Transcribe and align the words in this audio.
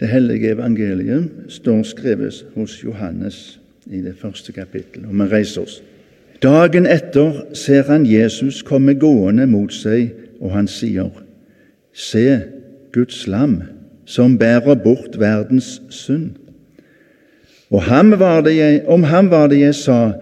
Det 0.00 0.08
hellige 0.08 0.50
evangeliet 0.50 1.28
står 1.48 1.82
skrevet 1.82 2.44
hos 2.54 2.84
Johannes 2.84 3.60
i 3.86 4.00
det 4.00 4.14
første 4.16 4.52
kapittelet, 4.52 5.06
og 5.08 5.14
vi 5.14 5.26
reiser 5.28 5.62
oss. 5.66 5.82
Dagen 6.42 6.86
etter 6.88 7.42
ser 7.52 7.82
han 7.90 8.06
Jesus 8.08 8.62
komme 8.64 8.94
gående 8.96 9.44
mot 9.46 9.72
seg, 9.72 10.14
og 10.40 10.54
han 10.56 10.68
sier, 10.68 11.10
Se 11.92 12.40
Guds 12.94 13.26
lam, 13.26 13.60
som 14.06 14.38
bærer 14.38 14.74
bort 14.74 15.18
verdens 15.20 15.82
synd. 15.90 16.30
Og 17.70 17.82
ham 17.82 18.14
jeg, 18.46 18.82
om 18.88 19.02
ham 19.02 19.30
var 19.30 19.48
det 19.48 19.60
jeg 19.60 19.74
sa, 19.74 20.12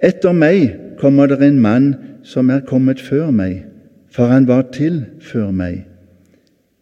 Etter 0.00 0.32
meg 0.32 0.96
kommer 0.98 1.26
det 1.26 1.42
en 1.44 1.60
mann 1.60 1.94
som 2.24 2.48
er 2.50 2.64
kommet 2.64 3.00
før 3.00 3.30
meg, 3.30 3.66
for 4.08 4.32
han 4.32 4.48
var 4.48 4.62
til 4.72 5.04
før 5.20 5.50
meg. 5.52 5.84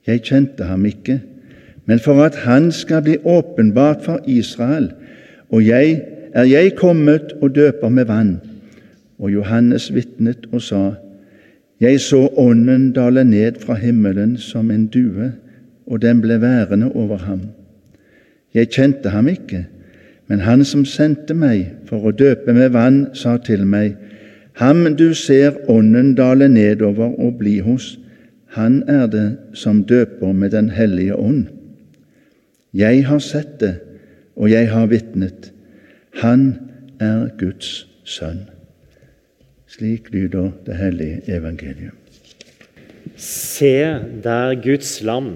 Jeg 0.07 0.23
kjente 0.23 0.64
ham 0.64 0.86
ikke, 0.86 1.18
men 1.89 1.98
for 1.98 2.20
at 2.20 2.34
han 2.45 2.73
skal 2.73 3.02
bli 3.02 3.16
åpenbart 3.25 4.05
for 4.05 4.20
Israel, 4.27 4.91
og 5.48 5.66
jeg 5.66 6.02
er 6.34 6.45
jeg 6.45 6.74
kommet 6.77 7.33
og 7.41 7.55
døper 7.55 7.88
med 7.88 8.05
vann. 8.05 8.41
Og 9.19 9.33
Johannes 9.33 9.95
vitnet 9.95 10.46
og 10.52 10.62
sa, 10.62 10.91
Jeg 11.80 12.01
så 12.01 12.29
Ånden 12.37 12.93
dale 12.93 13.24
ned 13.24 13.60
fra 13.60 13.74
himmelen 13.74 14.37
som 14.37 14.70
en 14.70 14.87
due, 14.87 15.32
og 15.87 16.02
den 16.02 16.20
ble 16.20 16.41
værende 16.41 16.93
over 16.93 17.16
ham. 17.16 17.41
Jeg 18.55 18.68
kjente 18.68 19.09
ham 19.09 19.29
ikke, 19.29 19.66
men 20.29 20.41
han 20.41 20.65
som 20.65 20.84
sendte 20.84 21.34
meg 21.34 21.70
for 21.87 22.05
å 22.05 22.12
døpe 22.12 22.52
med 22.52 22.70
vann, 22.77 23.07
sa 23.15 23.37
til 23.37 23.66
meg, 23.66 23.96
Ham 24.59 24.96
du 24.96 25.15
ser 25.15 25.55
Ånden 25.70 26.15
dale 26.15 26.48
nedover 26.48 27.15
og 27.15 27.38
bli 27.38 27.60
hos, 27.62 27.98
han 28.46 28.82
er 28.88 29.07
det 29.07 29.37
som 29.55 29.84
døper 29.84 30.32
med 30.32 30.51
Den 30.51 30.70
hellige 30.70 31.16
ånd. 31.16 31.46
Jeg 32.78 33.06
har 33.09 33.18
sett 33.23 33.56
det, 33.59 33.74
og 34.38 34.50
jeg 34.52 34.68
har 34.70 34.87
vitnet. 34.91 35.50
Han 36.23 36.52
er 37.02 37.32
Guds 37.40 37.88
sønn. 38.07 38.45
Slik 39.68 40.12
lyder 40.15 40.52
det 40.66 40.76
hellige 40.79 41.38
evangeliet. 41.38 41.96
Se 43.18 43.74
der 44.23 44.54
Guds 44.62 45.01
lam 45.02 45.34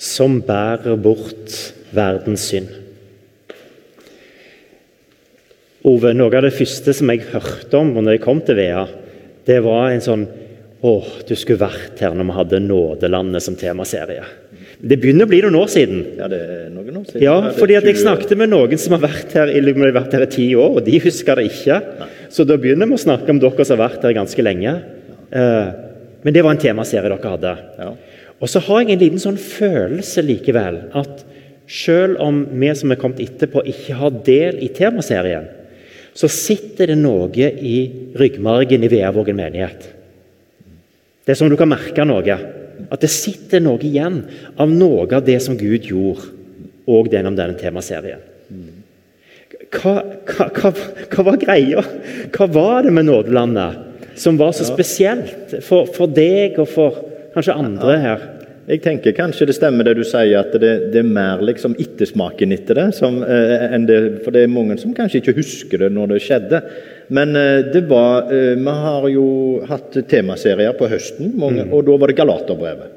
som 0.00 0.40
bærer 0.44 1.00
bort 1.00 1.56
verdens 1.96 2.44
synd. 2.50 2.68
Ove, 5.88 6.12
Noe 6.12 6.36
av 6.36 6.44
det 6.44 6.52
første 6.52 6.92
som 6.92 7.08
jeg 7.08 7.24
hørte 7.32 7.78
om 7.78 7.94
når 7.96 8.18
jeg 8.18 8.24
kom 8.26 8.42
til 8.44 8.58
Vea, 8.60 8.84
det 9.48 9.62
var 9.64 9.88
en 9.88 10.04
sånn 10.04 10.28
Å, 10.80 10.92
du 11.28 11.34
skulle 11.36 11.60
vært 11.60 12.00
her 12.00 12.14
når 12.16 12.24
vi 12.24 12.34
hadde 12.38 12.58
Nådelandet 12.64 13.44
som 13.44 13.56
temaserie. 13.60 14.22
Det 14.80 14.96
begynner 14.96 15.26
å 15.26 15.28
bli 15.28 15.40
noen 15.44 15.58
år 15.60 15.68
siden. 15.68 15.98
Ja, 16.16 16.26
det 16.32 16.38
er 16.40 16.68
noen 16.72 16.96
år 17.02 17.04
siden. 17.04 17.20
Ja, 17.22 17.34
fordi 17.52 17.76
at 17.76 17.84
jeg 17.84 17.98
snakket 18.00 18.36
med 18.40 18.48
noen 18.48 18.78
som 18.80 18.94
har 18.96 19.02
vært 19.10 19.32
her, 19.36 19.48
i- 19.52 19.60
de 19.60 19.74
har 19.74 19.92
vært 19.92 20.12
her 20.12 20.22
i 20.22 20.26
ti 20.26 20.54
år, 20.54 20.76
og 20.78 20.84
de 20.84 20.98
husker 20.98 21.36
det 21.36 21.50
ikke. 21.50 21.82
Så 22.30 22.46
da 22.46 22.56
begynner 22.56 22.86
vi 22.88 22.94
å 22.96 23.04
snakke 23.04 23.28
om 23.28 23.38
dere 23.38 23.64
som 23.64 23.78
har 23.78 23.90
vært 23.90 24.02
her 24.02 24.14
ganske 24.14 24.42
lenge. 24.42 24.82
Eh, 25.32 25.72
Men 26.22 26.34
det 26.34 26.42
var 26.42 26.50
en 26.50 26.58
temaserie 26.58 27.08
dere 27.08 27.16
hadde. 27.30 27.58
Ja. 27.78 27.94
Og 28.42 28.48
så 28.48 28.60
har 28.60 28.80
jeg 28.82 28.90
en 28.90 28.98
liten 28.98 29.18
sånn 29.18 29.38
følelse 29.38 30.20
likevel 30.22 30.90
at 30.94 31.24
selv 31.66 32.18
om 32.20 32.46
vi 32.60 32.74
som 32.74 32.90
er 32.92 32.96
kommet 32.96 33.20
etterpå, 33.20 33.62
ikke 33.66 33.94
har 33.94 34.10
del 34.10 34.58
i 34.60 34.68
temaserien, 34.68 35.46
så 36.14 36.28
sitter 36.28 36.88
det 36.88 36.98
noe 36.98 37.30
i 37.32 37.90
ryggmargen 38.14 38.82
i 38.84 38.88
Veavågen 38.88 39.36
menighet. 39.36 39.80
Det 41.24 41.30
er 41.32 41.34
som 41.34 41.48
du 41.48 41.56
kan 41.56 41.68
merke 41.70 42.04
noe. 42.06 42.38
At 42.88 43.04
det 43.04 43.12
sitter 43.12 43.62
noe 43.64 43.80
igjen 43.84 44.22
av 44.56 44.70
noe 44.72 45.06
av 45.08 45.24
det 45.26 45.38
som 45.44 45.58
Gud 45.60 45.88
gjorde, 45.90 46.32
og 46.90 47.10
gjennom 47.12 47.36
denne 47.38 47.54
temaserien. 47.60 48.22
Hva, 49.70 49.92
hva, 50.26 50.48
hva, 50.56 50.72
hva 51.12 51.24
var 51.28 51.38
greia? 51.38 51.84
Hva 52.34 52.48
var 52.50 52.82
det 52.86 52.94
med 52.96 53.06
nådelandet 53.06 54.18
som 54.18 54.40
var 54.40 54.50
så 54.56 54.66
spesielt 54.66 55.54
for, 55.62 55.86
for 55.94 56.10
deg 56.10 56.58
og 56.58 56.66
for 56.72 56.98
kanskje 57.36 57.54
andre 57.54 57.98
her? 58.02 58.24
Jeg 58.70 58.82
tenker 58.84 59.14
kanskje 59.16 59.48
det 59.48 59.56
stemmer 59.56 59.86
det 59.86 59.96
du 59.98 60.04
sier, 60.06 60.36
at 60.38 60.52
det, 60.62 60.72
det 60.94 61.00
er 61.00 61.06
mer 61.06 61.40
liksom 61.42 61.72
ettersmaken 61.80 62.54
etter 62.54 62.78
det. 62.78 62.88
Som, 62.98 63.18
eh, 63.24 63.72
det. 63.86 64.00
For 64.24 64.34
det 64.34 64.44
er 64.44 64.52
mange 64.52 64.76
som 64.78 64.94
kanskje 64.94 65.22
ikke 65.22 65.38
husker 65.40 65.84
det 65.84 65.92
når 65.94 66.12
det 66.12 66.20
skjedde. 66.26 66.60
Men 67.10 67.34
eh, 67.36 67.66
det 67.74 67.82
var 67.90 68.30
eh, 68.30 68.54
Vi 68.54 68.76
har 68.84 69.08
jo 69.10 69.26
hatt 69.66 69.98
temaserier 70.08 70.76
på 70.78 70.88
høsten, 70.90 71.34
mange, 71.38 71.66
og 71.70 71.84
da 71.88 71.98
var 71.98 72.10
det 72.10 72.18
Galaterbrevet 72.20 72.96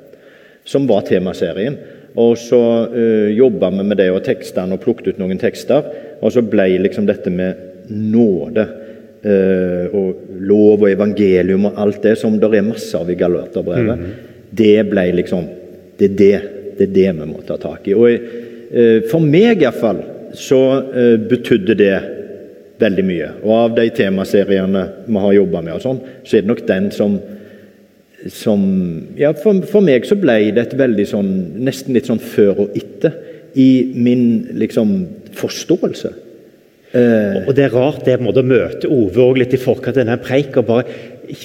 som 0.63 0.88
var 0.88 1.01
temaserien. 1.07 1.75
Og 2.16 2.38
så 2.38 2.62
uh, 2.94 3.29
jobba 3.34 3.72
vi 3.74 3.84
med 3.84 3.97
det 4.00 4.09
og 4.13 4.22
tekstene 4.25 4.75
og 4.75 4.84
plukket 4.84 5.13
ut 5.13 5.22
noen 5.22 5.40
tekster. 5.41 5.88
Og 6.22 6.31
så 6.31 6.44
ble 6.46 6.69
liksom 6.84 7.07
dette 7.09 7.34
med 7.34 7.90
nåde 7.90 8.63
uh, 9.25 9.96
og 9.97 10.38
lov 10.40 10.85
og 10.85 10.91
evangelium 10.91 11.68
og 11.72 11.81
alt 11.84 12.06
det 12.06 12.16
som 12.22 12.38
det 12.40 12.51
er 12.53 12.68
masse 12.68 12.95
av 12.95 13.09
i 13.09 13.18
Galaterbrevet, 13.19 14.07
det 14.53 14.78
ble 14.91 15.07
liksom 15.18 15.50
det 15.97 16.12
er 16.12 16.16
det, 16.18 16.38
det 16.78 16.88
er 16.88 16.94
det 16.94 17.09
vi 17.19 17.30
må 17.30 17.41
ta 17.47 17.57
tak 17.62 17.90
i. 17.90 17.97
Og 17.97 18.13
uh, 18.13 19.00
For 19.09 19.19
meg 19.19 19.66
iallfall 19.66 20.06
så 20.38 20.62
uh, 20.94 21.18
betydde 21.18 21.80
det 21.81 21.95
veldig 22.83 23.05
mye. 23.07 23.29
Og 23.44 23.53
av 23.57 23.77
de 23.79 23.88
temaseriene 23.95 24.83
vi 25.07 25.23
har 25.25 25.38
jobba 25.39 25.63
med, 25.63 25.77
og 25.77 25.85
sånn, 25.85 26.03
så 26.23 26.38
er 26.38 26.45
det 26.45 26.51
nok 26.53 26.67
den 26.69 26.91
som 26.95 27.17
som 28.31 28.61
ja, 29.19 29.33
for, 29.35 29.57
for 29.67 29.83
meg 29.83 30.05
så 30.07 30.16
ble 30.16 30.38
det 30.55 30.61
et 30.61 30.75
veldig 30.79 31.05
sånn 31.09 31.31
Nesten 31.67 31.91
litt 31.91 32.07
sånn 32.07 32.21
før 32.23 32.61
og 32.63 32.77
etter 32.79 33.17
i 33.59 33.91
min 33.94 34.47
liksom 34.57 34.94
forståelse. 35.38 36.09
Eh, 36.94 37.48
Og 37.48 37.56
det 37.58 37.64
er 37.66 37.74
rart 37.74 38.04
det 38.06 38.20
å 38.22 38.44
møte 38.46 38.86
Ove 38.86 39.24
og 39.24 39.40
litt 39.42 39.56
i 39.56 39.58
forkant 39.58 39.96
av 39.98 40.04
denne 40.04 40.20
og 40.62 40.66
bare 40.68 40.84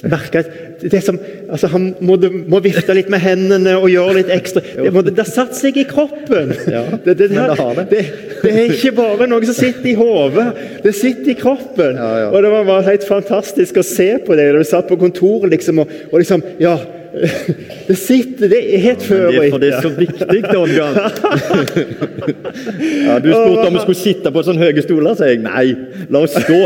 merke 0.05 0.43
at 0.43 0.83
det 0.91 0.99
som, 1.01 1.17
altså 1.49 1.69
Han 1.71 1.87
må, 2.05 2.17
må 2.51 2.59
vifte 2.61 2.93
litt 2.93 3.09
med 3.09 3.23
hendene 3.23 3.73
og 3.79 3.87
gjøre 3.89 4.19
litt 4.19 4.29
ekstra 4.35 4.61
Det, 4.61 4.91
må, 4.93 5.01
det 5.07 5.25
satt 5.25 5.55
seg 5.57 5.79
i 5.81 5.87
kroppen! 5.89 6.53
Ja, 6.69 6.83
det, 7.05 7.15
det, 7.17 7.31
her, 7.33 7.55
det 7.55 7.73
det. 7.79 7.87
det, 7.89 8.03
det 8.43 8.53
er 8.53 8.75
ikke 8.75 8.93
bare 8.99 9.29
noe 9.31 9.49
som 9.49 9.57
sitter 9.57 9.89
i 9.89 9.95
hodet, 9.97 10.45
det 10.85 10.93
sitter 10.99 11.33
i 11.33 11.37
kroppen! 11.39 11.97
Ja, 11.97 12.11
ja. 12.25 12.29
Og 12.29 12.45
Det 12.45 12.53
var 12.69 12.85
helt 12.91 13.09
fantastisk 13.09 13.81
å 13.81 13.87
se 13.87 14.11
på 14.25 14.37
da 14.37 14.51
du 14.53 14.61
satt 14.67 14.89
på 14.91 14.99
kontoret 15.01 15.49
liksom, 15.55 15.81
og, 15.81 15.99
og 16.11 16.19
liksom 16.21 16.45
Ja, 16.61 16.77
det 17.87 17.95
sitter 17.97 18.51
Det 18.51 18.59
er 18.75 18.81
helt 18.83 19.03
før 19.05 19.31
det, 19.31 19.39
og 19.39 19.45
for 19.53 19.59
det 19.63 19.69
er 19.73 19.81
så 19.81 19.89
etter. 19.89 19.99
viktig, 20.03 20.41
Don 20.53 20.69
ja, 23.07 23.15
du 23.23 23.29
spurte 23.33 23.67
om 23.67 23.73
vi 23.75 23.83
skulle 23.83 23.99
sitte 23.99 24.31
på 24.33 24.43
sånne 24.45 24.61
høye 24.67 24.83
stoler, 24.85 25.13
så 25.17 25.23
jeg 25.31 25.41
nei, 25.43 25.67
la 26.13 26.21
oss 26.25 26.35
stå. 26.37 26.59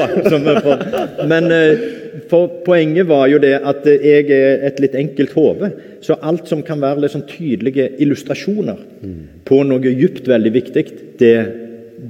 Men 1.30 1.44
eh, 1.54 1.74
for 2.32 2.44
poenget 2.66 3.08
var 3.10 3.26
jo 3.32 3.40
det 3.44 3.56
at 3.62 3.88
eh, 3.90 4.04
jeg 4.04 4.30
er 4.36 4.68
et 4.70 4.80
litt 4.84 4.96
enkelt 5.00 5.32
hode. 5.38 5.72
Så 6.04 6.20
alt 6.20 6.46
som 6.52 6.64
kan 6.66 6.82
være 6.84 7.00
litt 7.04 7.16
sånn 7.16 7.28
tydelige 7.30 7.86
illustrasjoner 8.04 8.78
på 9.48 9.64
noe 9.68 9.96
djupt 9.96 10.28
veldig 10.28 10.54
viktig, 10.60 10.86
det, 11.22 11.36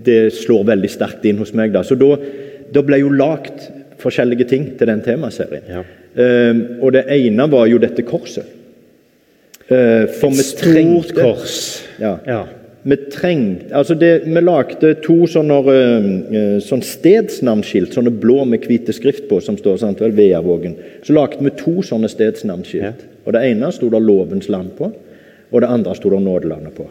det 0.05 0.21
slår 0.33 0.63
veldig 0.73 0.91
sterkt 0.91 1.25
inn 1.29 1.41
hos 1.41 1.53
meg. 1.57 1.73
da. 1.75 1.81
Så 1.85 1.93
da, 1.99 2.17
da 2.73 2.81
ble 2.85 2.97
jo 3.03 3.13
lagt 3.13 3.69
forskjellige 4.01 4.49
ting 4.49 4.71
til 4.79 4.89
den 4.89 5.01
temaserien. 5.05 5.63
Ja. 5.69 5.83
Eh, 6.15 6.81
og 6.81 6.93
det 6.93 7.05
ene 7.09 7.47
var 7.51 7.69
jo 7.71 7.81
dette 7.81 8.05
korset. 8.05 8.45
Eh, 9.67 10.09
for 10.19 10.29
vi 10.29 10.43
Stort 10.43 11.15
kors. 11.15 11.87
Ja. 11.99 12.17
Ja. 12.27 12.43
Vi 12.83 12.97
trengte 13.11 13.71
altså 13.75 13.95
det, 13.95 14.25
Vi 14.25 14.41
lagde 14.43 14.89
to 15.05 15.23
sånne 15.31 15.59
eh, 15.71 16.07
eh, 16.35 16.57
sånn 16.63 16.83
stedsnavnskilt, 16.83 17.95
sånne 17.95 18.11
blå 18.11 18.43
med 18.49 18.67
hvite 18.67 18.95
skrift 18.95 19.29
på, 19.29 19.39
som 19.41 19.57
står 19.59 19.79
sant 19.79 20.03
vel, 20.03 20.11
Veavågen. 20.17 20.75
Så 21.03 21.15
lagde 21.15 21.39
vi 21.39 21.53
to 21.59 21.79
sånne 21.85 22.11
stedsnavnskilt. 22.11 23.07
Og 23.23 23.33
Det 23.33 23.45
ene 23.47 23.71
sto 23.71 23.89
det 23.89 24.01
'Lovens 24.03 24.49
land' 24.51 24.75
på, 24.75 24.91
og 25.51 25.61
det 25.61 25.69
andre 25.69 25.95
sto 25.95 26.09
det 26.09 26.19
'Nådelandet' 26.19 26.75
på. 26.75 26.89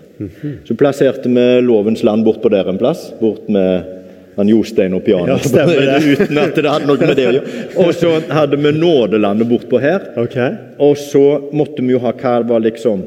Så 0.65 0.75
plasserte 0.75 1.29
vi 1.29 1.61
'Lovens 1.61 2.03
land' 2.03 2.25
bort 2.25 2.41
på 2.41 2.49
der 2.49 2.69
en 2.69 2.79
plass, 2.79 3.13
bort 3.21 3.49
med 3.49 3.92
han 4.37 4.49
Jostein 4.49 4.95
og 4.97 5.05
pianoet. 5.05 5.45
Ja, 5.45 5.51
stemmer 5.53 5.87
det. 5.91 6.17
Uten 6.17 6.41
at 6.41 6.57
det 6.57 6.71
hadde 6.73 6.89
noe 6.89 7.01
med 7.01 7.17
det 7.19 7.29
å 7.29 7.33
gjøre. 7.37 7.63
Og 7.85 7.95
så 7.99 8.13
hadde 8.33 8.59
vi 8.59 8.75
'Nådelandet' 8.77 9.49
bortpå 9.51 9.81
her. 9.83 10.11
Okay. 10.25 10.57
Og 10.79 10.97
så 10.97 11.25
måtte 11.53 11.85
vi 11.85 11.93
jo 11.95 12.03
ha 12.05 12.13
hva 12.13 12.39
var 12.49 12.65
liksom 12.65 13.07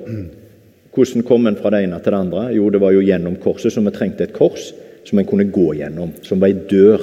Hvordan 0.95 1.25
kom 1.27 1.47
en 1.47 1.57
fra 1.59 1.69
det 1.73 1.81
ene 1.83 1.97
til 1.99 2.13
det 2.13 2.19
andre? 2.23 2.41
Jo, 2.55 2.69
det 2.71 2.79
var 2.79 2.93
jo 2.95 3.01
gjennom 3.03 3.33
korset, 3.43 3.73
så 3.73 3.81
vi 3.83 3.91
trengte 3.91 4.23
et 4.23 4.33
kors 4.33 4.69
som 5.03 5.19
en 5.19 5.27
kunne 5.27 5.43
gå 5.51 5.73
gjennom. 5.75 6.13
Som 6.23 6.39
var 6.39 6.53
ei 6.53 6.55
dør. 6.69 7.01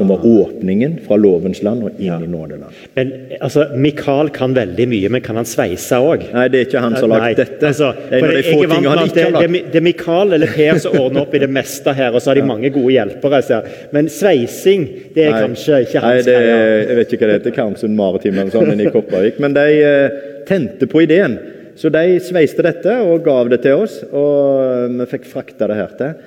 Som 0.00 0.08
var 0.08 0.24
åpningen 0.26 0.96
fra 1.04 1.18
lovens 1.20 1.60
land 1.62 1.84
og 1.84 1.98
inn 2.00 2.24
i 2.24 2.28
nådeland. 2.30 2.78
Men 2.96 3.12
altså, 3.36 3.66
Mikael 3.76 4.32
kan 4.32 4.54
veldig 4.56 4.86
mye, 4.88 5.10
men 5.12 5.24
kan 5.24 5.36
han 5.36 5.48
sveise 5.48 5.98
òg? 6.00 6.24
Nei, 6.32 6.46
det 6.52 6.62
er 6.62 6.68
ikke 6.70 6.84
han 6.86 6.96
som 6.96 7.12
har 7.12 7.26
lagd 7.26 7.42
dette. 7.42 7.60
altså, 7.68 7.92
det 8.08 8.22
er 8.22 8.40
de 8.70 8.80
har 8.88 9.02
det, 9.04 9.26
det, 9.36 9.62
det 9.74 9.80
er 9.82 9.84
Mikael 9.84 10.32
eller 10.38 10.54
Per 10.56 10.80
som 10.80 10.96
ordner 10.96 11.26
opp 11.26 11.36
i 11.36 11.42
det 11.44 11.50
meste 11.52 11.94
her, 11.96 12.14
og 12.14 12.24
så 12.24 12.32
har 12.32 12.40
de 12.40 12.46
mange 12.48 12.72
gode 12.72 12.94
hjelpere. 12.96 13.42
Så. 13.44 13.60
Men 13.94 14.08
sveising 14.12 14.88
det 15.14 15.28
er 15.28 15.36
Nei. 15.36 15.44
kanskje 15.44 15.84
ikke 15.84 16.04
hans 16.06 16.32
Nei, 16.32 16.40
jeg 16.40 16.98
vet 16.98 17.14
ikke 17.14 17.26
hva 17.26 17.30
det 17.30 17.38
heter, 17.38 17.56
Karmsund 17.60 17.96
Maritim 17.98 18.40
eller 18.40 18.52
sånn 18.56 18.80
i 18.80 18.90
Kopervik. 18.90 19.40
Men 19.42 19.56
de 19.56 19.66
uh, 19.84 20.20
tente 20.48 20.88
på 20.90 21.04
ideen. 21.04 21.38
Så 21.80 21.92
de 21.92 22.18
sveiste 22.24 22.64
dette 22.66 22.96
og 23.04 23.22
gav 23.24 23.48
det 23.52 23.62
til 23.64 23.84
oss, 23.84 24.00
og 24.10 24.96
vi 24.98 25.06
fikk 25.12 25.28
frakta 25.30 25.70
det 25.70 25.78
her 25.78 25.96
til. 26.00 26.18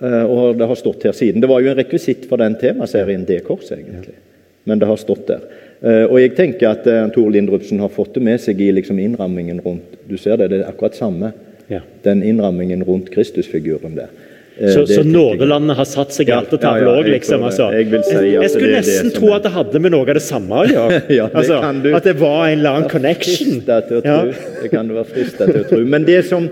Eh, 0.00 0.24
og 0.24 0.56
det 0.58 0.68
har 0.70 0.78
stått 0.80 1.04
her 1.08 1.16
siden. 1.16 1.42
Det 1.42 1.50
var 1.50 1.60
jo 1.60 1.72
en 1.72 1.78
rekvisitt 1.78 2.24
for 2.28 2.40
den 2.40 2.56
temaserien, 2.60 3.26
det 3.28 3.42
korset, 3.46 3.78
egentlig. 3.78 4.16
Men 4.64 4.80
det 4.80 4.88
har 4.88 5.00
stått 5.00 5.26
der. 5.28 5.44
Eh, 5.80 6.04
og 6.06 6.18
jeg 6.20 6.34
tenker 6.36 6.72
at 6.72 6.88
uh, 6.88 7.06
Tor 7.12 7.30
Lindrupsen 7.32 7.80
har 7.80 7.92
fått 7.92 8.16
det 8.16 8.24
med 8.24 8.40
seg 8.40 8.58
i 8.60 8.68
liksom 8.76 8.98
innrammingen 9.00 9.62
rundt 9.64 9.96
Du 10.04 10.18
ser 10.20 10.36
det, 10.36 10.50
det 10.52 10.58
er 10.60 10.68
akkurat 10.68 10.96
samme. 10.98 11.32
Ja. 11.70 11.80
Den 12.04 12.24
innrammingen 12.26 12.84
rundt 12.84 13.12
Kristusfiguren 13.14 13.94
der. 13.96 14.10
Så, 14.60 14.86
så 14.86 15.02
nådelandet 15.06 15.76
har 15.78 15.86
satt 15.88 16.12
seg 16.12 16.28
i 16.28 16.32
altertavla 16.36 16.82
ja, 16.82 16.96
ja, 16.98 17.04
ja, 17.06 17.12
liksom? 17.14 17.44
Altså. 17.48 17.68
Jeg, 17.72 17.86
si 18.04 18.16
jeg, 18.34 18.50
skulle 18.52 18.72
nesten 18.74 19.12
tro 19.14 19.30
at 19.32 19.46
det 19.46 19.52
hadde 19.54 19.80
med 19.80 19.94
noe 19.94 20.04
av 20.04 20.18
det 20.18 20.24
samme 20.24 20.58
å 20.58 20.66
gjøre. 20.74 20.98
ja, 21.16 21.28
altså, 21.30 21.60
at 21.96 22.08
det 22.08 22.16
var 22.20 22.42
en 22.48 22.58
eller 22.58 22.80
annen 22.80 22.90
connection. 22.90 23.62
Det 23.64 24.72
kan 24.74 24.90
du 24.90 24.98
være 24.98 25.06
frista 25.08 25.48
til 25.48 25.62
å 25.62 25.68
tro. 25.70 25.80
Men 25.94 26.04
det 26.04 26.18
som, 26.28 26.50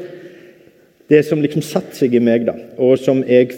det 1.08 1.25
som 1.25 1.43
liksom 1.43 1.64
satte 1.64 1.96
seg 1.96 2.14
i 2.14 2.22
meg, 2.22 2.46
da, 2.49 2.55
og 2.76 2.99
som 3.00 3.22
jeg 3.26 3.55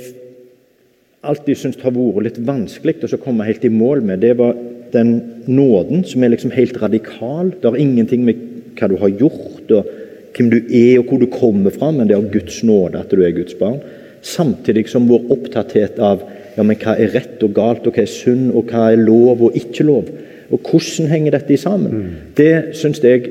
alltid 1.21 1.59
syntes 1.59 1.83
har 1.85 1.95
vært 1.95 2.29
litt 2.29 2.43
vanskelig 2.47 3.11
å 3.11 3.21
komme 3.21 3.47
helt 3.49 3.65
i 3.67 3.73
mål 3.73 4.05
med, 4.07 4.23
det 4.25 4.37
var 4.39 4.55
den 4.95 5.17
nåden 5.47 6.05
som 6.09 6.23
er 6.25 6.33
liksom 6.33 6.53
helt 6.55 6.79
radikal. 6.83 7.53
Det 7.53 7.69
har 7.69 7.79
ingenting 7.79 8.25
med 8.27 8.41
hva 8.79 8.89
du 8.91 8.97
har 9.03 9.13
gjort, 9.21 9.71
og 9.71 9.91
hvem 10.37 10.51
du 10.53 10.59
er 10.63 11.01
og 11.01 11.11
hvor 11.11 11.21
du 11.21 11.29
kommer 11.31 11.75
fra, 11.75 11.91
men 11.95 12.09
det 12.09 12.17
er 12.17 12.31
Guds 12.33 12.63
nåde 12.67 13.03
at 13.03 13.13
du 13.13 13.23
er 13.23 13.35
Guds 13.37 13.57
barn. 13.59 13.81
Samtidig 14.23 14.89
som 14.93 15.09
vår 15.11 15.31
opptatthet 15.35 15.99
av 16.03 16.25
ja, 16.57 16.65
men 16.65 16.79
hva 16.81 16.97
er 16.99 17.13
rett 17.15 17.43
og 17.47 17.55
galt, 17.57 17.87
og 17.87 17.95
hva 17.95 18.05
er 18.05 18.11
synd, 18.11 18.51
og 18.55 18.71
hva 18.71 18.91
er 18.93 19.01
lov 19.01 19.43
og 19.47 19.57
ikke 19.59 19.87
lov. 19.87 20.11
Og 20.51 20.67
hvordan 20.67 21.11
henger 21.11 21.37
dette 21.37 21.59
sammen? 21.61 21.95
Mm. 21.95 22.17
Det 22.37 22.55
syns 22.79 23.03
jeg 23.05 23.29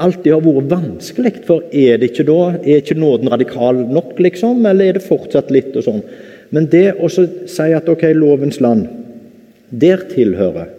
alltid 0.00 0.34
har 0.34 0.44
vært 0.44 0.70
vanskelig. 0.70 1.32
For 1.46 1.66
er 1.70 2.00
det 2.00 2.10
ikke 2.12 2.26
da? 2.28 2.40
Er 2.60 2.82
ikke 2.82 2.98
nåden 2.98 3.30
radikal 3.32 3.82
nok, 3.92 4.16
liksom? 4.22 4.64
Eller 4.66 4.90
er 4.90 4.98
det 4.98 5.06
fortsatt 5.06 5.52
litt 5.54 5.76
og 5.76 5.86
sånn? 5.86 6.02
Men 6.50 6.66
det 6.72 6.96
å 6.98 7.10
si 7.10 7.68
at 7.76 7.88
ok, 7.88 8.08
lovens 8.16 8.58
land, 8.62 8.88
der 9.70 10.02
tilhører 10.10 10.72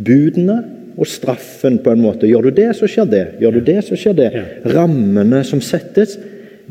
budene 0.00 0.62
og 0.96 1.08
straffen 1.08 1.78
på 1.82 1.92
en 1.92 2.02
måte. 2.04 2.28
Gjør 2.28 2.48
du 2.48 2.56
det, 2.62 2.70
så 2.76 2.88
skjer 2.90 3.08
det. 3.08 3.24
Gjør 3.40 3.58
du 3.58 3.64
det, 3.66 3.78
så 3.86 3.98
skjer 3.98 4.16
det. 4.16 4.30
Rammene 4.74 5.42
som 5.48 5.60
settes, 5.64 6.16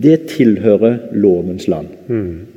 det 0.02 0.24
tilhører 0.32 1.12
lovens 1.18 1.68
land. 1.70 1.92
Mm. 2.08 2.48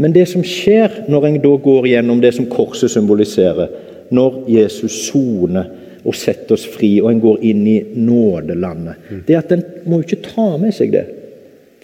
Men 0.00 0.14
det 0.16 0.26
som 0.30 0.44
skjer 0.46 1.02
når 1.12 1.26
en 1.28 1.38
da 1.42 1.52
går 1.60 1.90
gjennom 1.90 2.22
det 2.22 2.32
som 2.36 2.48
korset 2.50 2.92
symboliserer, 2.92 3.68
når 4.10 4.44
Jesus 4.50 5.04
soner 5.06 5.68
og 6.04 6.16
setter 6.16 6.56
oss 6.56 6.66
fri, 6.68 6.94
og 7.02 7.10
en 7.10 7.22
går 7.22 7.46
inn 7.50 7.62
i 7.68 7.78
nådelandet, 7.94 9.06
mm. 9.10 9.22
det 9.28 9.38
at 9.38 9.54
en 9.54 9.64
må 9.90 10.00
ikke 10.00 10.22
ta 10.24 10.46
med 10.60 10.74
seg 10.76 10.94
det. 10.94 11.06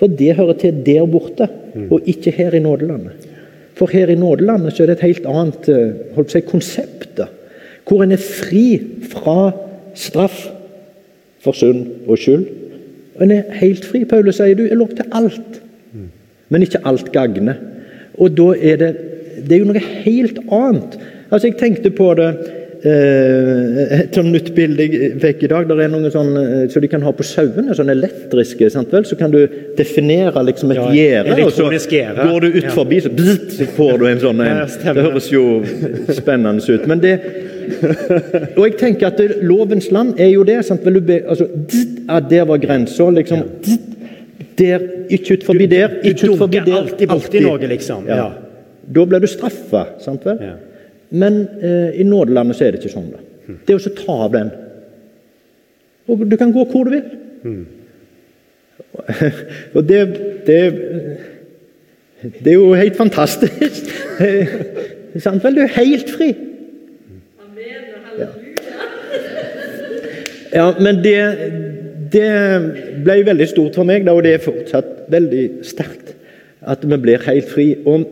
For 0.01 0.13
det 0.13 0.37
hører 0.37 0.59
til 0.61 0.83
der 0.87 1.09
borte, 1.09 1.49
mm. 1.75 1.89
og 1.93 2.09
ikke 2.09 2.33
her 2.37 2.57
i 2.57 2.63
nådelandet. 2.65 3.33
For 3.77 3.93
her 3.93 4.09
i 4.13 4.19
nådelandet 4.19 4.77
så 4.77 4.85
er 4.85 4.93
det 4.93 4.99
et 4.99 5.09
helt 5.11 5.27
annet 5.29 5.69
eh, 5.69 5.97
holdt 6.17 6.31
på 6.31 6.33
å 6.33 6.37
si, 6.39 6.45
konsept. 6.49 7.25
Hvor 7.87 8.03
en 8.03 8.17
er 8.17 8.21
fri 8.23 8.67
fra 9.07 9.51
straff 9.97 10.47
for 11.45 11.57
synd 11.57 12.09
og 12.09 12.19
skyld 12.19 12.47
en 13.21 13.33
er 13.33 13.53
helt 13.61 13.85
fri. 13.89 14.05
Paulus 14.09 14.41
sier 14.41 14.57
du 14.59 14.67
er 14.67 14.79
lov 14.79 14.93
til 14.97 15.09
alt, 15.17 15.61
men 16.53 16.65
ikke 16.65 16.83
alt 16.89 17.11
gagner. 17.15 17.59
Og 18.17 18.37
da 18.37 18.53
er 18.57 18.83
det 18.83 18.95
Det 19.37 19.53
er 19.53 19.59
jo 19.61 19.67
noe 19.69 19.81
helt 20.07 20.39
annet. 20.49 20.95
Altså, 21.29 21.51
jeg 21.51 21.59
tenkte 21.61 21.91
på 21.93 22.07
det 22.17 22.31
et 22.87 24.15
sånn 24.15 24.29
nytt 24.31 24.53
bilde 24.55 24.85
jeg 24.87 25.17
fikk 25.23 25.45
i 25.47 25.49
dag. 25.51 25.67
der 25.69 25.81
er 25.83 25.89
noen 25.91 26.11
sånn, 26.13 26.29
eh, 26.39 26.67
så 26.71 26.81
de 26.83 26.91
kan 26.91 27.03
ha 27.03 27.13
på 27.17 27.25
sauene, 27.27 27.75
sånn 27.75 27.91
elektriske. 27.91 28.69
Sant 28.71 28.93
vel? 28.95 29.07
Så 29.09 29.19
kan 29.19 29.33
du 29.33 29.41
definere 29.79 30.45
liksom 30.47 30.71
et 30.75 30.83
gjerde, 30.95 31.39
ja, 31.39 31.47
og 31.47 31.53
så 31.53 31.67
går 31.67 32.41
du 32.41 32.59
ut 32.59 32.71
forbi, 32.71 33.01
så, 33.03 33.11
bzzt, 33.11 33.57
så 33.59 33.67
får 33.79 33.99
du 33.99 34.07
en 34.11 34.23
sånn 34.23 34.45
en. 34.45 34.63
Det 34.97 35.03
høres 35.03 35.31
jo 35.33 35.43
spennende 36.15 36.63
ut. 36.63 36.87
Men 36.87 37.03
det, 37.03 37.17
og 38.57 38.63
jeg 38.63 38.77
tenker 38.79 39.11
at 39.11 39.19
det, 39.19 39.43
Lovens 39.43 39.91
land 39.91 40.21
er 40.21 40.31
jo 40.31 40.45
det. 40.47 40.61
sant? 40.65 40.85
Be, 40.85 41.21
altså, 41.27 41.49
ja, 42.07 42.21
der 42.21 42.47
var 42.47 42.63
grensa. 42.63 43.09
Liksom, 43.11 43.43
der, 44.57 44.87
ikke 45.13 45.41
ut 45.41 45.45
forbi 45.45 45.67
der, 45.71 45.99
ikke 46.03 46.31
ut 46.31 46.39
forbi 46.39 46.61
der. 46.61 46.65
Du 46.65 46.71
dunker 46.71 46.83
alltid 46.85 47.09
borti 47.11 47.43
noe, 47.45 47.73
liksom. 47.75 48.07
Ja. 48.09 48.31
Da 48.87 49.05
blir 49.11 49.21
du 49.21 49.27
straffa. 49.27 49.87
sant 50.01 50.25
vel? 50.27 50.39
Ja. 50.41 50.55
Men 51.17 51.41
eh, 51.63 52.01
i 52.01 52.07
nådelandet 52.07 52.59
så 52.59 52.67
er 52.67 52.75
det 52.75 52.83
ikke 52.83 52.95
sånn. 52.95 53.11
da. 53.15 53.23
Hmm. 53.47 53.59
Det 53.65 53.75
er 53.75 53.81
å 53.81 53.97
ta 54.01 54.19
av 54.27 54.35
den. 54.35 54.53
Og 56.11 56.23
du 56.31 56.37
kan 56.39 56.53
gå 56.55 56.65
hvor 56.71 56.87
du 56.87 56.95
vil. 56.95 57.07
Mm. 57.47 57.65
og 59.77 59.87
det, 59.89 60.01
det, 60.47 60.61
det 62.23 62.53
er 62.53 62.57
jo 62.57 62.75
helt 62.79 62.99
fantastisk. 62.99 63.91
sant 65.25 65.45
vel? 65.45 65.57
Du 65.57 65.65
er 65.65 65.79
helt 65.79 66.13
fri. 66.13 66.31
Ja, 70.57 70.71
men 70.81 71.03
det, 71.05 71.19
det 72.15 72.29
ble 73.05 73.17
veldig 73.27 73.49
stort 73.51 73.77
for 73.77 73.89
meg, 73.89 74.07
da, 74.07 74.15
og 74.17 74.25
det 74.25 74.37
er 74.37 74.45
fortsatt 74.45 75.09
veldig 75.13 75.45
sterkt. 75.67 76.15
At 76.67 76.87
vi 76.87 76.97
blir 77.03 77.25
helt 77.27 77.51
fri. 77.51 77.67
Og 77.85 78.07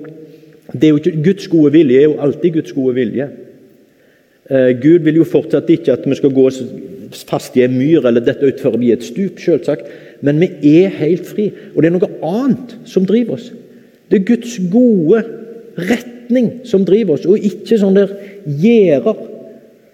det 0.73 0.85
er 0.85 0.95
jo 0.95 1.01
ikke, 1.01 1.23
Guds 1.25 1.49
gode 1.53 1.73
vilje 1.75 2.01
er 2.01 2.09
jo 2.09 2.21
alltid 2.25 2.57
Guds 2.57 2.73
gode 2.73 2.95
vilje. 2.97 3.29
Eh, 4.51 4.71
Gud 4.81 5.05
vil 5.05 5.21
jo 5.21 5.27
fortsatt 5.29 5.69
ikke 5.73 5.93
at 5.93 6.07
vi 6.09 6.17
skal 6.17 6.33
gå 6.35 6.47
fast 7.29 7.57
i 7.57 7.65
en 7.65 7.77
myr 7.77 8.07
eller 8.09 8.25
dette 8.25 8.49
utfor 8.49 8.77
i 8.81 8.93
et 8.95 9.05
stup, 9.05 9.41
selvsagt. 9.41 9.89
Men 10.25 10.41
vi 10.41 10.79
er 10.81 10.95
helt 11.01 11.29
fri. 11.29 11.51
Og 11.75 11.83
det 11.83 11.91
er 11.91 11.97
noe 11.97 12.11
annet 12.25 12.77
som 12.89 13.07
driver 13.09 13.37
oss. 13.37 13.51
Det 14.09 14.21
er 14.21 14.29
Guds 14.29 14.57
gode 14.73 15.23
retning 15.77 16.51
som 16.69 16.85
driver 16.87 17.17
oss, 17.17 17.27
og 17.29 17.45
ikke 17.45 17.79
sånn 17.81 17.97
der 17.97 18.13
gjerder 18.45 19.17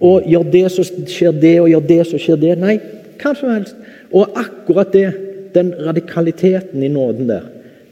og 0.00 0.26
gjør 0.28 0.46
det, 0.52 0.64
så 0.72 0.84
skjer 0.84 1.34
det, 1.37 1.56
og 1.61 1.69
gjør 1.70 1.87
det, 1.88 2.00
så 2.08 2.20
skjer 2.20 2.38
det. 2.40 2.55
Nei, 2.61 2.78
hva 3.20 3.34
som 3.37 3.52
helst. 3.52 3.76
Og 4.17 4.38
akkurat 4.38 4.93
det, 4.94 5.08
den 5.55 5.72
radikaliteten 5.87 6.82
i 6.82 6.90
nåden 6.93 7.28
der, 7.28 7.49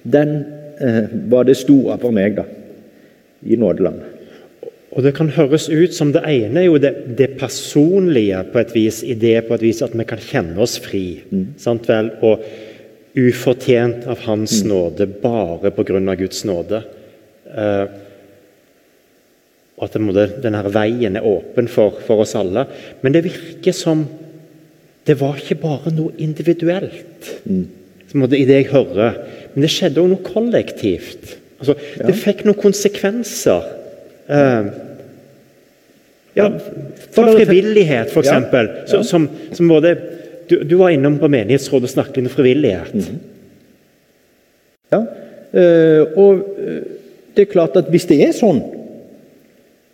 den 0.09 0.35
eh, 0.81 1.11
var 1.31 1.45
det 1.49 1.59
store 1.59 1.99
for 2.01 2.15
meg 2.15 2.39
da, 2.39 2.47
i 3.47 3.57
nådeland. 3.57 4.01
Og 4.99 5.05
Det 5.05 5.13
kan 5.15 5.29
høres 5.31 5.69
ut 5.69 5.95
som 5.95 6.11
det 6.15 6.25
ene 6.27 6.63
er 6.63 6.67
jo 6.67 6.79
det, 6.81 6.95
det, 7.19 7.37
personlige 7.39 8.41
på 8.53 8.59
et 8.63 8.75
vis, 8.75 9.03
i 9.05 9.15
det 9.15 9.45
på 9.47 9.55
et 9.55 9.63
vis 9.63 9.83
at 9.85 9.95
vi 9.95 10.07
kan 10.09 10.19
kjenne 10.19 10.59
oss 10.65 10.79
fri. 10.83 11.21
Mm. 11.31 11.47
sant 11.61 11.87
vel? 11.89 12.11
Og 12.25 12.43
ufortjent 13.19 14.07
av 14.09 14.25
Hans 14.27 14.63
mm. 14.63 14.69
nåde, 14.69 15.07
bare 15.23 15.71
pga. 15.75 16.15
Guds 16.19 16.45
nåde. 16.49 16.83
Uh, 17.49 17.87
og 19.79 19.87
at 19.87 19.99
denne 20.43 20.63
veien 20.75 21.17
er 21.17 21.27
åpen 21.27 21.69
for, 21.71 22.01
for, 22.05 22.25
oss 22.25 22.35
alle. 22.39 22.67
Men 23.03 23.15
det 23.15 23.27
virker 23.29 23.77
som 23.77 24.07
det 25.07 25.17
var 25.21 25.39
ikke 25.39 25.61
bare 25.63 25.93
noe 25.95 26.13
individuelt 26.21 27.29
mm. 27.49 28.25
i 28.35 28.45
det 28.49 28.57
jeg 28.59 28.73
hører. 28.73 29.21
Men 29.55 29.65
det 29.65 29.71
skjedde 29.73 30.03
òg 30.03 30.11
noe 30.11 30.27
kollektivt. 30.27 31.39
Altså, 31.59 31.75
ja. 31.99 32.07
Det 32.07 32.15
fikk 32.19 32.45
noen 32.47 32.61
konsekvenser. 32.61 33.67
Uh, 34.29 34.71
ja, 36.37 36.47
for 37.15 37.33
frivillighet, 37.35 38.13
f.eks. 38.13 38.31
Ja. 38.31 38.65
Ja. 38.87 39.03
Som, 39.07 39.27
som 39.57 39.71
både 39.71 39.97
du, 40.49 40.61
du, 40.63 40.77
var 40.79 40.95
innom 40.95 41.19
på 41.19 41.31
menighetsrådet 41.33 41.91
og 41.91 41.95
snakket 41.97 42.23
om 42.23 42.31
frivillighet. 42.33 42.95
Mm. 42.95 43.19
Ja, 44.95 45.03
uh, 45.03 46.03
og 46.17 46.45
uh, 46.59 46.83
det 47.35 47.47
er 47.47 47.53
klart 47.53 47.77
at 47.81 47.91
hvis 47.93 48.07
det 48.11 48.23
er 48.25 48.37
sånn 48.37 48.63